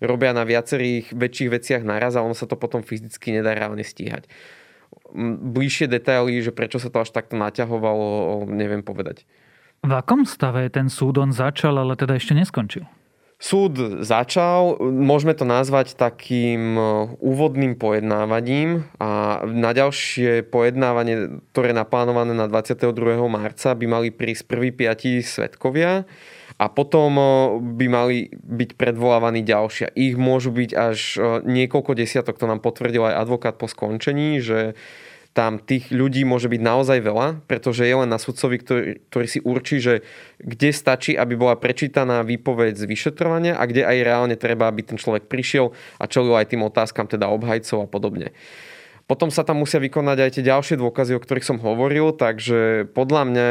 robia 0.00 0.32
na 0.32 0.48
viacerých 0.48 1.12
väčších 1.12 1.52
veciach 1.52 1.82
naraz 1.84 2.16
a 2.16 2.24
ono 2.24 2.32
sa 2.32 2.48
to 2.48 2.56
potom 2.56 2.80
fyzicky 2.80 3.36
nedá 3.36 3.52
reálne 3.52 3.84
stíhať. 3.84 4.24
Bližšie 5.44 5.86
detaily, 5.92 6.40
že 6.40 6.56
prečo 6.56 6.80
sa 6.80 6.88
to 6.88 7.04
až 7.04 7.12
takto 7.12 7.36
naťahovalo, 7.36 8.42
neviem 8.48 8.80
povedať. 8.80 9.28
V 9.84 9.92
akom 9.92 10.24
stave 10.24 10.72
ten 10.72 10.88
súd 10.88 11.20
on 11.20 11.28
začal, 11.28 11.76
ale 11.76 11.92
teda 11.92 12.16
ešte 12.16 12.32
neskončil? 12.32 12.88
Súd 13.44 13.76
začal, 14.00 14.80
môžeme 14.80 15.36
to 15.36 15.44
nazvať 15.44 16.00
takým 16.00 16.80
e, 16.80 16.82
úvodným 17.20 17.76
pojednávaním 17.76 18.88
a 18.96 19.44
na 19.44 19.76
ďalšie 19.76 20.48
pojednávanie, 20.48 21.44
ktoré 21.52 21.76
je 21.76 21.80
naplánované 21.84 22.32
na 22.32 22.48
22. 22.48 22.96
marca, 23.28 23.76
by 23.76 23.84
mali 23.84 24.08
prísť 24.08 24.48
prvý 24.48 24.72
piati 24.72 25.20
svetkovia 25.20 26.08
a 26.56 26.66
potom 26.72 27.20
e, 27.20 27.24
by 27.60 27.86
mali 27.92 28.32
byť 28.32 28.80
predvolávaní 28.80 29.44
ďalšia. 29.44 29.92
Ich 29.92 30.16
môžu 30.16 30.48
byť 30.48 30.70
až 30.72 30.98
e, 31.20 31.44
niekoľko 31.44 32.00
desiatok, 32.00 32.40
to 32.40 32.48
nám 32.48 32.64
potvrdil 32.64 33.12
aj 33.12 33.28
advokát 33.28 33.60
po 33.60 33.68
skončení, 33.68 34.40
že 34.40 34.72
tam 35.34 35.58
tých 35.58 35.90
ľudí 35.90 36.22
môže 36.22 36.46
byť 36.46 36.62
naozaj 36.62 36.98
veľa, 37.02 37.42
pretože 37.50 37.82
je 37.82 37.90
len 37.90 38.06
na 38.06 38.22
sudcovi, 38.22 38.56
ktorý, 38.62 39.02
ktorý 39.10 39.26
si 39.26 39.42
určí, 39.42 39.82
že 39.82 40.06
kde 40.38 40.70
stačí, 40.70 41.18
aby 41.18 41.34
bola 41.34 41.58
prečítaná 41.58 42.22
výpoveď 42.22 42.78
z 42.78 42.86
vyšetrovania 42.86 43.58
a 43.58 43.66
kde 43.66 43.82
aj 43.82 43.98
reálne 44.06 44.36
treba, 44.38 44.70
aby 44.70 44.86
ten 44.86 44.94
človek 44.94 45.26
prišiel 45.26 45.74
a 45.98 46.06
čelil 46.06 46.38
aj 46.38 46.54
tým 46.54 46.62
otázkam, 46.62 47.10
teda 47.10 47.26
obhajcov 47.34 47.82
a 47.82 47.90
podobne. 47.90 48.30
Potom 49.10 49.28
sa 49.28 49.42
tam 49.42 49.60
musia 49.60 49.82
vykonať 49.82 50.18
aj 50.22 50.30
tie 50.38 50.44
ďalšie 50.46 50.78
dôkazy, 50.78 51.18
o 51.18 51.20
ktorých 51.20 51.44
som 51.44 51.58
hovoril, 51.58 52.14
takže 52.14 52.88
podľa 52.94 53.22
mňa 53.26 53.46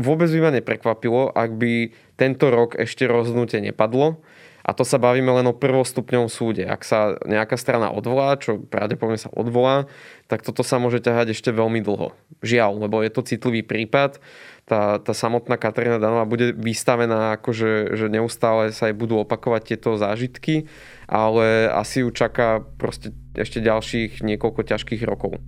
vôbec 0.00 0.32
by 0.32 0.40
ma 0.40 0.50
neprekvapilo, 0.56 1.36
ak 1.36 1.52
by 1.52 1.92
tento 2.16 2.48
rok 2.48 2.80
ešte 2.80 3.04
rozhodnutie 3.04 3.60
nepadlo 3.60 4.24
a 4.60 4.70
to 4.76 4.84
sa 4.84 5.00
bavíme 5.00 5.32
len 5.32 5.46
o 5.48 5.56
prvostupňovom 5.56 6.28
súde. 6.28 6.68
Ak 6.68 6.84
sa 6.84 7.16
nejaká 7.24 7.56
strana 7.56 7.88
odvolá, 7.90 8.36
čo 8.36 8.60
pravdepodobne 8.60 9.16
sa 9.16 9.32
odvolá, 9.32 9.88
tak 10.28 10.44
toto 10.46 10.62
sa 10.62 10.78
môže 10.78 11.00
ťahať 11.00 11.34
ešte 11.34 11.50
veľmi 11.50 11.80
dlho. 11.82 12.12
Žiaľ, 12.44 12.86
lebo 12.86 13.02
je 13.02 13.10
to 13.10 13.26
citlivý 13.26 13.64
prípad. 13.66 14.20
Tá, 14.68 15.02
tá 15.02 15.10
samotná 15.10 15.58
Katarína 15.58 15.98
Danová 15.98 16.22
bude 16.28 16.54
vystavená, 16.54 17.34
akože, 17.40 17.98
že 17.98 18.06
neustále 18.06 18.70
sa 18.70 18.86
aj 18.86 18.94
budú 18.94 19.18
opakovať 19.26 19.74
tieto 19.74 19.98
zážitky, 19.98 20.70
ale 21.10 21.66
asi 21.66 22.06
ju 22.06 22.14
čaká 22.14 22.62
proste 22.78 23.10
ešte 23.34 23.58
ďalších 23.58 24.22
niekoľko 24.22 24.62
ťažkých 24.62 25.02
rokov. 25.02 25.42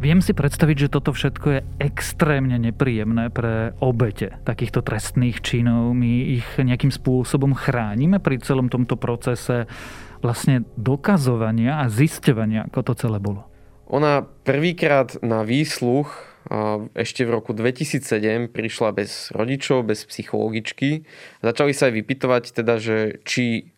Viem 0.00 0.24
si 0.24 0.32
predstaviť, 0.32 0.88
že 0.88 0.92
toto 0.96 1.12
všetko 1.12 1.46
je 1.52 1.60
extrémne 1.76 2.56
nepríjemné 2.56 3.28
pre 3.28 3.76
obete 3.84 4.32
takýchto 4.48 4.80
trestných 4.80 5.44
činov. 5.44 5.92
My 5.92 6.40
ich 6.40 6.48
nejakým 6.56 6.88
spôsobom 6.88 7.52
chránime 7.52 8.16
pri 8.16 8.40
celom 8.40 8.72
tomto 8.72 8.96
procese 8.96 9.68
vlastne 10.24 10.64
dokazovania 10.80 11.84
a 11.84 11.92
zisťovania, 11.92 12.72
ako 12.72 12.80
to 12.80 12.92
celé 12.96 13.20
bolo. 13.20 13.44
Ona 13.92 14.24
prvýkrát 14.24 15.20
na 15.20 15.44
výsluch 15.44 16.08
ešte 16.96 17.28
v 17.28 17.36
roku 17.36 17.52
2007 17.52 18.48
prišla 18.48 18.96
bez 18.96 19.28
rodičov, 19.36 19.84
bez 19.84 20.08
psychologičky. 20.08 21.04
Začali 21.44 21.76
sa 21.76 21.92
aj 21.92 22.00
vypytovať 22.00 22.56
teda, 22.56 22.80
že 22.80 23.20
či 23.28 23.76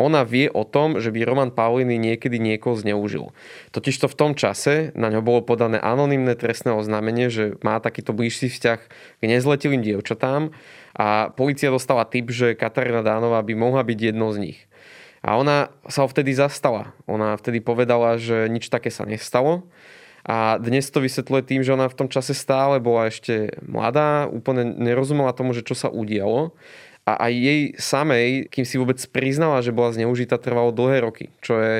Ona 0.00 0.24
vie 0.24 0.48
o 0.48 0.64
tom, 0.64 0.98
že 0.98 1.12
by 1.12 1.26
Roman 1.26 1.52
Pauliny 1.52 2.00
niekedy 2.00 2.40
niekoho 2.40 2.76
zneužil. 2.78 3.36
Totižto 3.76 4.08
v 4.08 4.18
tom 4.18 4.32
čase 4.32 4.90
na 4.96 5.12
ňo 5.12 5.20
bolo 5.20 5.44
podané 5.44 5.76
anonymné 5.76 6.36
trestné 6.36 6.72
oznámenie, 6.72 7.28
že 7.28 7.60
má 7.60 7.76
takýto 7.78 8.16
blížší 8.16 8.48
vzťah 8.48 8.80
k 9.20 9.22
nezletilým 9.22 9.84
dievčatám 9.84 10.54
a 10.96 11.32
policia 11.32 11.72
dostala 11.72 12.08
tip, 12.08 12.32
že 12.32 12.56
Katarína 12.56 13.04
Dánová 13.04 13.40
by 13.44 13.54
mohla 13.56 13.84
byť 13.84 13.98
jednou 14.12 14.32
z 14.32 14.38
nich. 14.50 14.58
A 15.22 15.38
ona 15.38 15.70
sa 15.86 16.02
ho 16.02 16.10
vtedy 16.10 16.34
zastala. 16.34 16.90
Ona 17.06 17.38
vtedy 17.38 17.62
povedala, 17.62 18.18
že 18.18 18.50
nič 18.50 18.66
také 18.66 18.90
sa 18.90 19.06
nestalo. 19.06 19.70
A 20.22 20.58
dnes 20.58 20.86
to 20.90 21.02
vysvetľuje 21.02 21.42
tým, 21.42 21.60
že 21.66 21.74
ona 21.74 21.90
v 21.90 21.98
tom 21.98 22.08
čase 22.10 22.30
stále 22.34 22.78
bola 22.78 23.10
ešte 23.10 23.58
mladá, 23.62 24.30
úplne 24.30 24.66
nerozumela 24.66 25.34
tomu, 25.34 25.50
že 25.50 25.66
čo 25.66 25.74
sa 25.74 25.90
udialo 25.90 26.54
a 27.02 27.12
aj 27.28 27.32
jej 27.34 27.60
samej, 27.78 28.46
kým 28.46 28.62
si 28.62 28.78
vôbec 28.78 28.98
priznala, 29.10 29.64
že 29.64 29.74
bola 29.74 29.90
zneužitá, 29.90 30.38
trvalo 30.38 30.70
dlhé 30.70 31.02
roky, 31.02 31.34
čo 31.42 31.58
je 31.58 31.76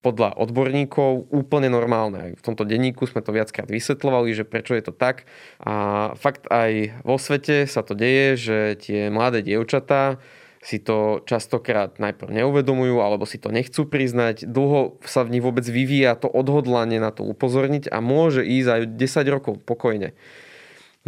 podľa 0.00 0.32
odborníkov 0.40 1.28
úplne 1.28 1.68
normálne. 1.68 2.18
Aj 2.18 2.32
v 2.32 2.42
tomto 2.42 2.64
denníku 2.64 3.04
sme 3.04 3.20
to 3.20 3.36
viackrát 3.36 3.68
vysvetľovali, 3.68 4.32
že 4.32 4.48
prečo 4.48 4.72
je 4.72 4.84
to 4.88 4.94
tak. 4.96 5.28
A 5.60 6.10
fakt 6.16 6.48
aj 6.48 7.04
vo 7.04 7.20
svete 7.20 7.68
sa 7.68 7.84
to 7.84 7.92
deje, 7.92 8.40
že 8.40 8.58
tie 8.80 9.12
mladé 9.12 9.44
dievčatá 9.44 10.16
si 10.60 10.76
to 10.76 11.24
častokrát 11.24 11.96
najprv 11.96 12.36
neuvedomujú 12.36 13.00
alebo 13.00 13.24
si 13.24 13.40
to 13.40 13.48
nechcú 13.48 13.88
priznať. 13.88 14.44
Dlho 14.44 15.00
sa 15.04 15.24
v 15.24 15.36
nich 15.36 15.44
vôbec 15.44 15.64
vyvíja 15.64 16.16
to 16.16 16.28
odhodlanie 16.28 17.00
na 17.00 17.12
to 17.12 17.24
upozorniť 17.24 17.88
a 17.88 18.04
môže 18.04 18.44
ísť 18.44 18.68
aj 18.68 18.80
10 18.96 19.34
rokov 19.36 19.54
pokojne. 19.64 20.12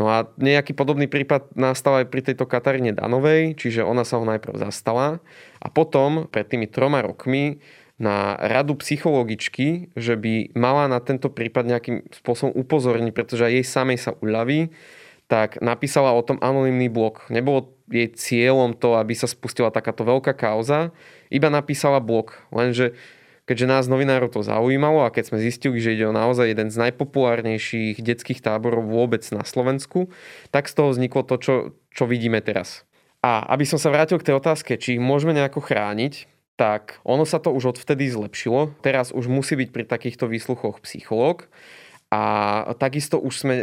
No 0.02 0.10
a 0.10 0.26
nejaký 0.34 0.74
podobný 0.74 1.06
prípad 1.06 1.54
nastal 1.54 2.02
aj 2.02 2.10
pri 2.10 2.26
tejto 2.26 2.42
Kataríne 2.42 2.90
Danovej, 2.90 3.54
čiže 3.54 3.86
ona 3.86 4.02
sa 4.02 4.18
ho 4.18 4.26
najprv 4.26 4.58
zastala 4.58 5.22
a 5.62 5.70
potom 5.70 6.26
pred 6.26 6.42
tými 6.42 6.66
troma 6.66 7.06
rokmi 7.06 7.62
na 8.02 8.34
radu 8.34 8.74
psychologičky, 8.82 9.94
že 9.94 10.18
by 10.18 10.58
mala 10.58 10.90
na 10.90 10.98
tento 10.98 11.30
prípad 11.30 11.70
nejakým 11.70 12.10
spôsobom 12.18 12.50
upozorniť, 12.50 13.14
pretože 13.14 13.46
aj 13.46 13.52
jej 13.54 13.66
samej 13.70 13.98
sa 14.02 14.10
uľaví, 14.18 14.74
tak 15.30 15.62
napísala 15.62 16.10
o 16.10 16.26
tom 16.26 16.42
anonymný 16.42 16.90
blog. 16.90 17.22
Nebolo 17.30 17.78
jej 17.86 18.10
cieľom 18.10 18.74
to, 18.74 18.98
aby 18.98 19.14
sa 19.14 19.30
spustila 19.30 19.70
takáto 19.70 20.02
veľká 20.02 20.34
kauza, 20.34 20.90
iba 21.30 21.46
napísala 21.46 22.02
blog. 22.02 22.34
Lenže 22.50 22.98
keďže 23.46 23.66
nás 23.66 23.84
novinárov 23.90 24.30
to 24.30 24.40
zaujímalo 24.46 25.02
a 25.02 25.12
keď 25.12 25.34
sme 25.34 25.38
zistili, 25.42 25.82
že 25.82 25.98
ide 25.98 26.06
o 26.06 26.14
naozaj 26.14 26.54
jeden 26.54 26.68
z 26.70 26.76
najpopulárnejších 26.88 27.98
detských 27.98 28.40
táborov 28.40 28.86
vôbec 28.86 29.22
na 29.34 29.42
Slovensku, 29.42 30.10
tak 30.54 30.70
z 30.70 30.74
toho 30.78 30.94
vzniklo 30.94 31.26
to, 31.26 31.36
čo, 31.38 31.54
čo 31.90 32.04
vidíme 32.06 32.38
teraz. 32.38 32.86
A 33.22 33.46
aby 33.54 33.62
som 33.62 33.78
sa 33.78 33.90
vrátil 33.90 34.18
k 34.18 34.30
tej 34.30 34.38
otázke, 34.38 34.78
či 34.78 34.98
ich 34.98 35.02
môžeme 35.02 35.34
nejako 35.34 35.62
chrániť, 35.62 36.26
tak 36.58 37.02
ono 37.02 37.26
sa 37.26 37.38
to 37.38 37.50
už 37.50 37.78
odvtedy 37.78 38.10
zlepšilo. 38.10 38.74
Teraz 38.82 39.10
už 39.10 39.26
musí 39.26 39.58
byť 39.58 39.68
pri 39.70 39.84
takýchto 39.86 40.30
výsluchoch 40.30 40.82
psychológ. 40.84 41.48
A 42.12 42.76
takisto 42.76 43.16
už 43.16 43.34
sme 43.40 43.54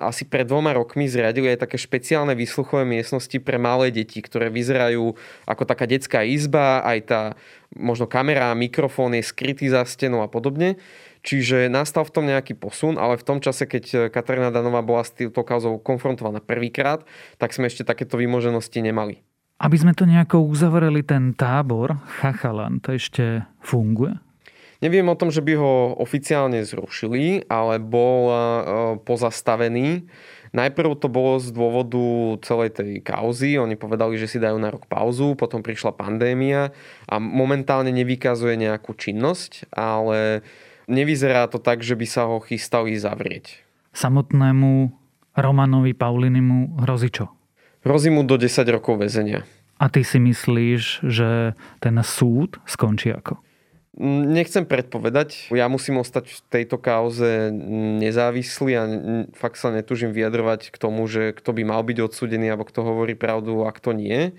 asi 0.00 0.24
pred 0.24 0.48
dvoma 0.48 0.72
rokmi 0.72 1.04
zriadili 1.04 1.52
aj 1.52 1.68
také 1.68 1.76
špeciálne 1.76 2.32
výsluchové 2.32 2.88
miestnosti 2.88 3.36
pre 3.42 3.60
malé 3.60 3.92
deti, 3.92 4.24
ktoré 4.24 4.48
vyzerajú 4.48 5.12
ako 5.44 5.62
taká 5.68 5.84
detská 5.84 6.24
izba, 6.24 6.80
aj 6.80 6.98
tá 7.04 7.20
možno 7.76 8.08
kamera, 8.08 8.56
mikrofón 8.56 9.12
je 9.12 9.24
skrytý 9.24 9.68
za 9.68 9.84
stenou 9.84 10.24
a 10.24 10.28
podobne. 10.32 10.80
Čiže 11.22 11.70
nastal 11.70 12.02
v 12.02 12.14
tom 12.18 12.24
nejaký 12.26 12.58
posun, 12.58 12.98
ale 12.98 13.14
v 13.14 13.22
tom 13.22 13.38
čase, 13.38 13.68
keď 13.70 14.10
Katarína 14.10 14.50
Danová 14.50 14.82
bola 14.82 15.06
s 15.06 15.14
týmto 15.14 15.46
kauzou 15.46 15.78
konfrontovaná 15.78 16.42
prvýkrát, 16.42 17.06
tak 17.38 17.54
sme 17.54 17.70
ešte 17.70 17.86
takéto 17.86 18.18
vymoženosti 18.18 18.82
nemali. 18.82 19.22
Aby 19.62 19.78
sme 19.78 19.94
to 19.94 20.02
nejako 20.02 20.42
uzavreli, 20.42 21.06
ten 21.06 21.38
tábor 21.38 22.02
Chachalan, 22.18 22.82
to 22.82 22.98
ešte 22.98 23.46
funguje? 23.62 24.18
Neviem 24.82 25.06
o 25.06 25.14
tom, 25.14 25.30
že 25.30 25.38
by 25.38 25.54
ho 25.54 25.94
oficiálne 25.94 26.58
zrušili, 26.66 27.46
ale 27.46 27.78
bol 27.78 28.20
e, 28.26 28.34
pozastavený. 29.06 30.10
Najprv 30.50 30.98
to 30.98 31.06
bolo 31.06 31.38
z 31.38 31.54
dôvodu 31.54 32.02
celej 32.42 32.76
tej 32.76 32.98
kauzy. 32.98 33.62
Oni 33.62 33.78
povedali, 33.78 34.18
že 34.18 34.26
si 34.26 34.42
dajú 34.42 34.58
na 34.58 34.74
rok 34.74 34.90
pauzu, 34.90 35.38
potom 35.38 35.62
prišla 35.62 35.94
pandémia 35.94 36.74
a 37.06 37.22
momentálne 37.22 37.94
nevykazuje 37.94 38.58
nejakú 38.58 38.92
činnosť, 38.98 39.70
ale 39.70 40.42
nevyzerá 40.90 41.46
to 41.46 41.62
tak, 41.62 41.86
že 41.86 41.94
by 41.94 42.06
sa 42.10 42.26
ho 42.26 42.42
chystali 42.42 42.98
zavrieť. 42.98 43.62
Samotnému 43.94 44.90
Romanovi 45.38 45.94
Paulinimu 45.94 46.82
hrozí 46.82 47.08
čo? 47.08 47.30
Hrozí 47.86 48.10
mu 48.10 48.26
do 48.26 48.34
10 48.34 48.66
rokov 48.74 48.98
väzenia. 48.98 49.46
A 49.78 49.86
ty 49.86 50.02
si 50.02 50.18
myslíš, 50.18 51.06
že 51.06 51.54
ten 51.78 51.96
súd 52.02 52.58
skončí 52.66 53.14
ako? 53.14 53.38
Nechcem 54.00 54.64
predpovedať. 54.64 55.52
Ja 55.52 55.68
musím 55.68 56.00
ostať 56.00 56.32
v 56.32 56.38
tejto 56.48 56.80
kauze 56.80 57.52
nezávislý 58.00 58.72
a 58.72 58.84
fakt 59.36 59.60
sa 59.60 59.68
netužím 59.68 60.16
vyjadrovať 60.16 60.72
k 60.72 60.76
tomu, 60.80 61.04
že 61.04 61.36
kto 61.36 61.52
by 61.52 61.62
mal 61.68 61.84
byť 61.84 62.00
odsudený 62.00 62.48
alebo 62.48 62.64
kto 62.64 62.80
hovorí 62.88 63.12
pravdu 63.12 63.68
a 63.68 63.70
kto 63.70 63.92
nie. 63.92 64.32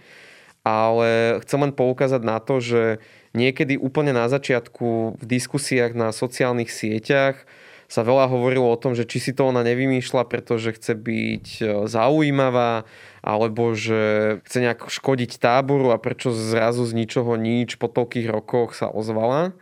Ale 0.65 1.37
chcem 1.45 1.69
len 1.69 1.73
poukázať 1.75 2.21
na 2.25 2.41
to, 2.41 2.57
že 2.57 2.97
niekedy 3.37 3.77
úplne 3.77 4.17
na 4.17 4.25
začiatku 4.25 5.21
v 5.21 5.23
diskusiách 5.29 5.93
na 5.93 6.09
sociálnych 6.09 6.73
sieťach 6.73 7.45
sa 7.93 8.01
veľa 8.01 8.25
hovorilo 8.25 8.65
o 8.65 8.81
tom, 8.81 8.97
že 8.97 9.05
či 9.05 9.21
si 9.21 9.31
to 9.37 9.53
ona 9.53 9.61
nevymýšľa, 9.61 10.25
pretože 10.25 10.73
chce 10.73 10.97
byť 10.97 11.47
e, 11.61 11.65
zaujímavá, 11.85 12.89
alebo 13.21 13.77
že 13.77 14.41
chce 14.49 14.57
nejak 14.65 14.89
škodiť 14.89 15.37
táboru 15.37 15.93
a 15.93 16.01
prečo 16.01 16.33
zrazu 16.33 16.89
z 16.89 16.97
ničoho 16.97 17.37
nič 17.37 17.77
po 17.77 17.85
toľkých 17.85 18.33
rokoch 18.33 18.73
sa 18.73 18.89
ozvala. 18.89 19.53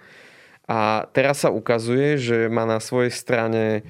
A 0.63 1.11
teraz 1.11 1.43
sa 1.43 1.51
ukazuje, 1.51 2.15
že 2.15 2.47
má 2.47 2.63
na 2.63 2.79
svojej 2.79 3.11
strane 3.11 3.83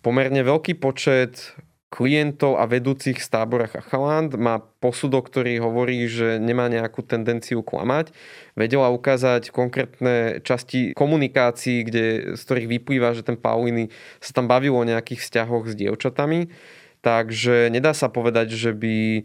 pomerne 0.00 0.40
veľký 0.40 0.80
počet 0.80 1.52
klientov 1.94 2.58
a 2.58 2.66
vedúcich 2.66 3.22
z 3.22 3.28
tábora 3.30 3.70
Chachaland. 3.70 4.34
Má 4.34 4.58
posudok, 4.82 5.30
ktorý 5.30 5.62
hovorí, 5.62 6.10
že 6.10 6.42
nemá 6.42 6.66
nejakú 6.66 7.06
tendenciu 7.06 7.62
klamať. 7.62 8.10
Vedela 8.58 8.90
ukázať 8.90 9.54
konkrétne 9.54 10.42
časti 10.42 10.90
komunikácií, 10.98 11.86
kde, 11.86 12.34
z 12.34 12.40
ktorých 12.42 12.82
vyplýva, 12.82 13.14
že 13.14 13.22
ten 13.22 13.38
Pauliny 13.38 13.94
sa 14.18 14.34
tam 14.34 14.50
bavilo 14.50 14.82
o 14.82 14.88
nejakých 14.88 15.22
vzťahoch 15.22 15.70
s 15.70 15.78
dievčatami. 15.78 16.50
Takže 17.06 17.70
nedá 17.70 17.94
sa 17.94 18.10
povedať, 18.10 18.58
že 18.58 18.74
by 18.74 19.22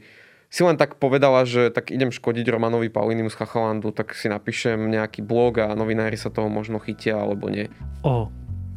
si 0.49 0.61
len 0.61 0.77
tak 0.77 1.01
povedala, 1.01 1.49
že 1.49 1.73
tak 1.73 1.89
idem 1.89 2.13
škodiť 2.13 2.45
Romanovi 2.53 2.93
Paulinimu 2.93 3.33
z 3.33 3.37
Chachalandu, 3.37 3.89
tak 3.89 4.13
si 4.13 4.29
napíšem 4.29 4.77
nejaký 4.77 5.25
blog 5.25 5.61
a 5.61 5.73
novinári 5.73 6.17
sa 6.17 6.29
toho 6.29 6.49
možno 6.49 6.77
chytia 6.77 7.17
alebo 7.17 7.49
nie. 7.49 7.65
O 8.05 8.29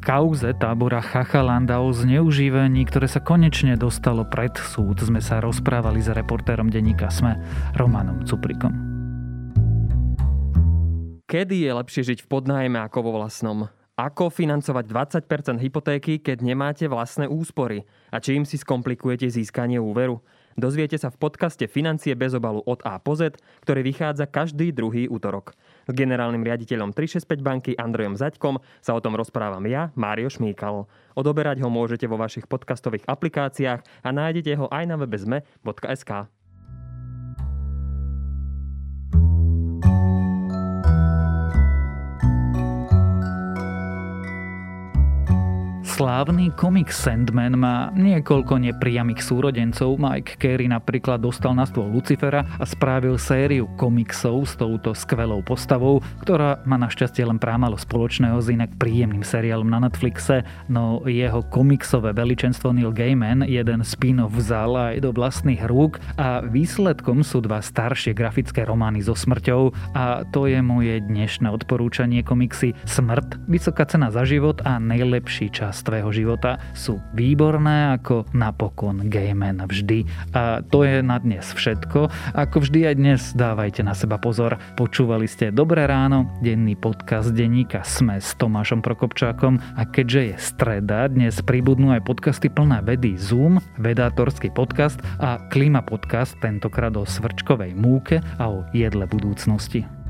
kauze 0.02 0.50
tábora 0.58 0.98
Chachalanda 0.98 1.78
o 1.78 1.94
zneužívaní, 1.94 2.82
ktoré 2.90 3.06
sa 3.06 3.22
konečne 3.22 3.78
dostalo 3.78 4.26
pred 4.26 4.50
súd, 4.58 4.98
sme 4.98 5.22
sa 5.22 5.38
rozprávali 5.38 6.02
s 6.02 6.10
reportérom 6.10 6.66
denníka 6.66 7.06
SME 7.06 7.38
Romanom 7.78 8.26
Cuprikom. 8.26 8.74
Kedy 11.30 11.64
je 11.64 11.70
lepšie 11.70 12.02
žiť 12.12 12.18
v 12.26 12.28
podnájme 12.28 12.82
ako 12.82 12.98
vo 13.08 13.10
vlastnom? 13.22 13.70
Ako 13.94 14.28
financovať 14.28 14.84
20% 15.24 15.62
hypotéky, 15.62 16.18
keď 16.18 16.42
nemáte 16.42 16.84
vlastné 16.90 17.30
úspory? 17.30 17.86
A 18.10 18.18
čím 18.18 18.42
si 18.42 18.58
skomplikujete 18.58 19.30
získanie 19.30 19.78
úveru? 19.78 20.18
Dozviete 20.58 21.00
sa 21.00 21.08
v 21.08 21.20
podcaste 21.20 21.64
Financie 21.70 22.12
bez 22.12 22.36
obalu 22.36 22.60
od 22.68 22.84
A 22.84 23.00
po 23.00 23.16
Z, 23.16 23.40
ktorý 23.64 23.80
vychádza 23.86 24.28
každý 24.28 24.72
druhý 24.72 25.08
útorok. 25.08 25.56
S 25.88 25.92
generálnym 25.96 26.44
riaditeľom 26.44 26.92
365 26.92 27.40
banky 27.40 27.72
Andrejom 27.74 28.18
Zaďkom 28.18 28.60
sa 28.84 28.92
o 28.92 29.00
tom 29.00 29.16
rozprávam 29.16 29.64
ja, 29.70 29.88
Mário 29.96 30.28
Šmíkal. 30.28 30.84
Odoberať 31.16 31.60
ho 31.64 31.68
môžete 31.72 32.04
vo 32.04 32.20
vašich 32.20 32.48
podcastových 32.48 33.08
aplikáciách 33.08 33.80
a 33.80 34.08
nájdete 34.12 34.56
ho 34.60 34.68
aj 34.68 34.84
na 34.88 34.96
webe 35.00 35.16
zme.sk. 35.16 36.28
Slávny 46.02 46.50
komik 46.58 46.90
Sandman 46.90 47.54
má 47.54 47.94
niekoľko 47.94 48.58
nepriamých 48.58 49.22
súrodencov. 49.22 50.02
Mike 50.02 50.34
Carey 50.34 50.66
napríklad 50.66 51.22
dostal 51.22 51.54
na 51.54 51.62
stôl 51.62 51.86
Lucifera 51.94 52.42
a 52.58 52.66
spravil 52.66 53.14
sériu 53.22 53.70
komiksov 53.78 54.50
s 54.50 54.58
touto 54.58 54.98
skvelou 54.98 55.46
postavou, 55.46 56.02
ktorá 56.26 56.58
má 56.66 56.74
našťastie 56.74 57.22
len 57.22 57.38
prámalo 57.38 57.78
spoločného 57.78 58.34
s 58.42 58.50
inak 58.50 58.74
príjemným 58.82 59.22
seriálom 59.22 59.70
na 59.70 59.78
Netflixe, 59.78 60.42
no 60.66 61.06
jeho 61.06 61.46
komiksové 61.54 62.10
veličenstvo 62.10 62.74
Neil 62.74 62.90
Gaiman 62.90 63.46
jeden 63.46 63.86
spin-off 63.86 64.34
vzal 64.34 64.74
aj 64.74 65.06
do 65.06 65.14
vlastných 65.14 65.62
rúk 65.70 66.02
a 66.18 66.42
výsledkom 66.42 67.22
sú 67.22 67.46
dva 67.46 67.62
staršie 67.62 68.10
grafické 68.10 68.66
romány 68.66 69.06
so 69.06 69.14
smrťou 69.14 69.94
a 69.94 70.26
to 70.34 70.50
je 70.50 70.58
moje 70.58 70.98
dnešné 70.98 71.46
odporúčanie 71.46 72.26
komiksy 72.26 72.74
Smrt, 72.90 73.38
vysoká 73.46 73.86
cena 73.86 74.10
za 74.10 74.26
život 74.26 74.58
a 74.66 74.82
najlepší 74.82 75.46
čas 75.54 75.78
tvojho 75.92 76.24
života 76.24 76.57
sú 76.72 77.05
výborné 77.12 78.00
ako 78.00 78.24
napokon 78.33 79.12
gejmen 79.12 79.61
vždy. 79.61 80.09
A 80.33 80.64
to 80.64 80.88
je 80.88 81.05
na 81.05 81.20
dnes 81.20 81.44
všetko. 81.44 82.09
Ako 82.33 82.64
vždy 82.64 82.88
aj 82.88 82.94
dnes 82.96 83.20
dávajte 83.37 83.85
na 83.85 83.92
seba 83.92 84.16
pozor. 84.16 84.57
Počúvali 84.81 85.28
ste 85.28 85.52
Dobré 85.52 85.85
ráno, 85.85 86.33
denný 86.40 86.81
podcast 86.81 87.37
denníka 87.37 87.85
Sme 87.85 88.16
s 88.24 88.33
Tomášom 88.40 88.81
Prokopčákom 88.81 89.61
a 89.76 89.85
keďže 89.85 90.33
je 90.33 90.37
streda, 90.40 91.12
dnes 91.12 91.44
pribudnú 91.44 91.92
aj 91.92 92.09
podcasty 92.09 92.48
plné 92.48 92.81
vedy 92.81 93.20
Zoom, 93.20 93.61
vedátorský 93.76 94.48
podcast 94.48 94.96
a 95.20 95.44
Klima 95.52 95.85
podcast, 95.85 96.40
tentokrát 96.40 96.96
o 96.96 97.05
svrčkovej 97.05 97.76
múke 97.76 98.24
a 98.40 98.48
o 98.48 98.64
jedle 98.72 99.05
budúcnosti. 99.05 100.01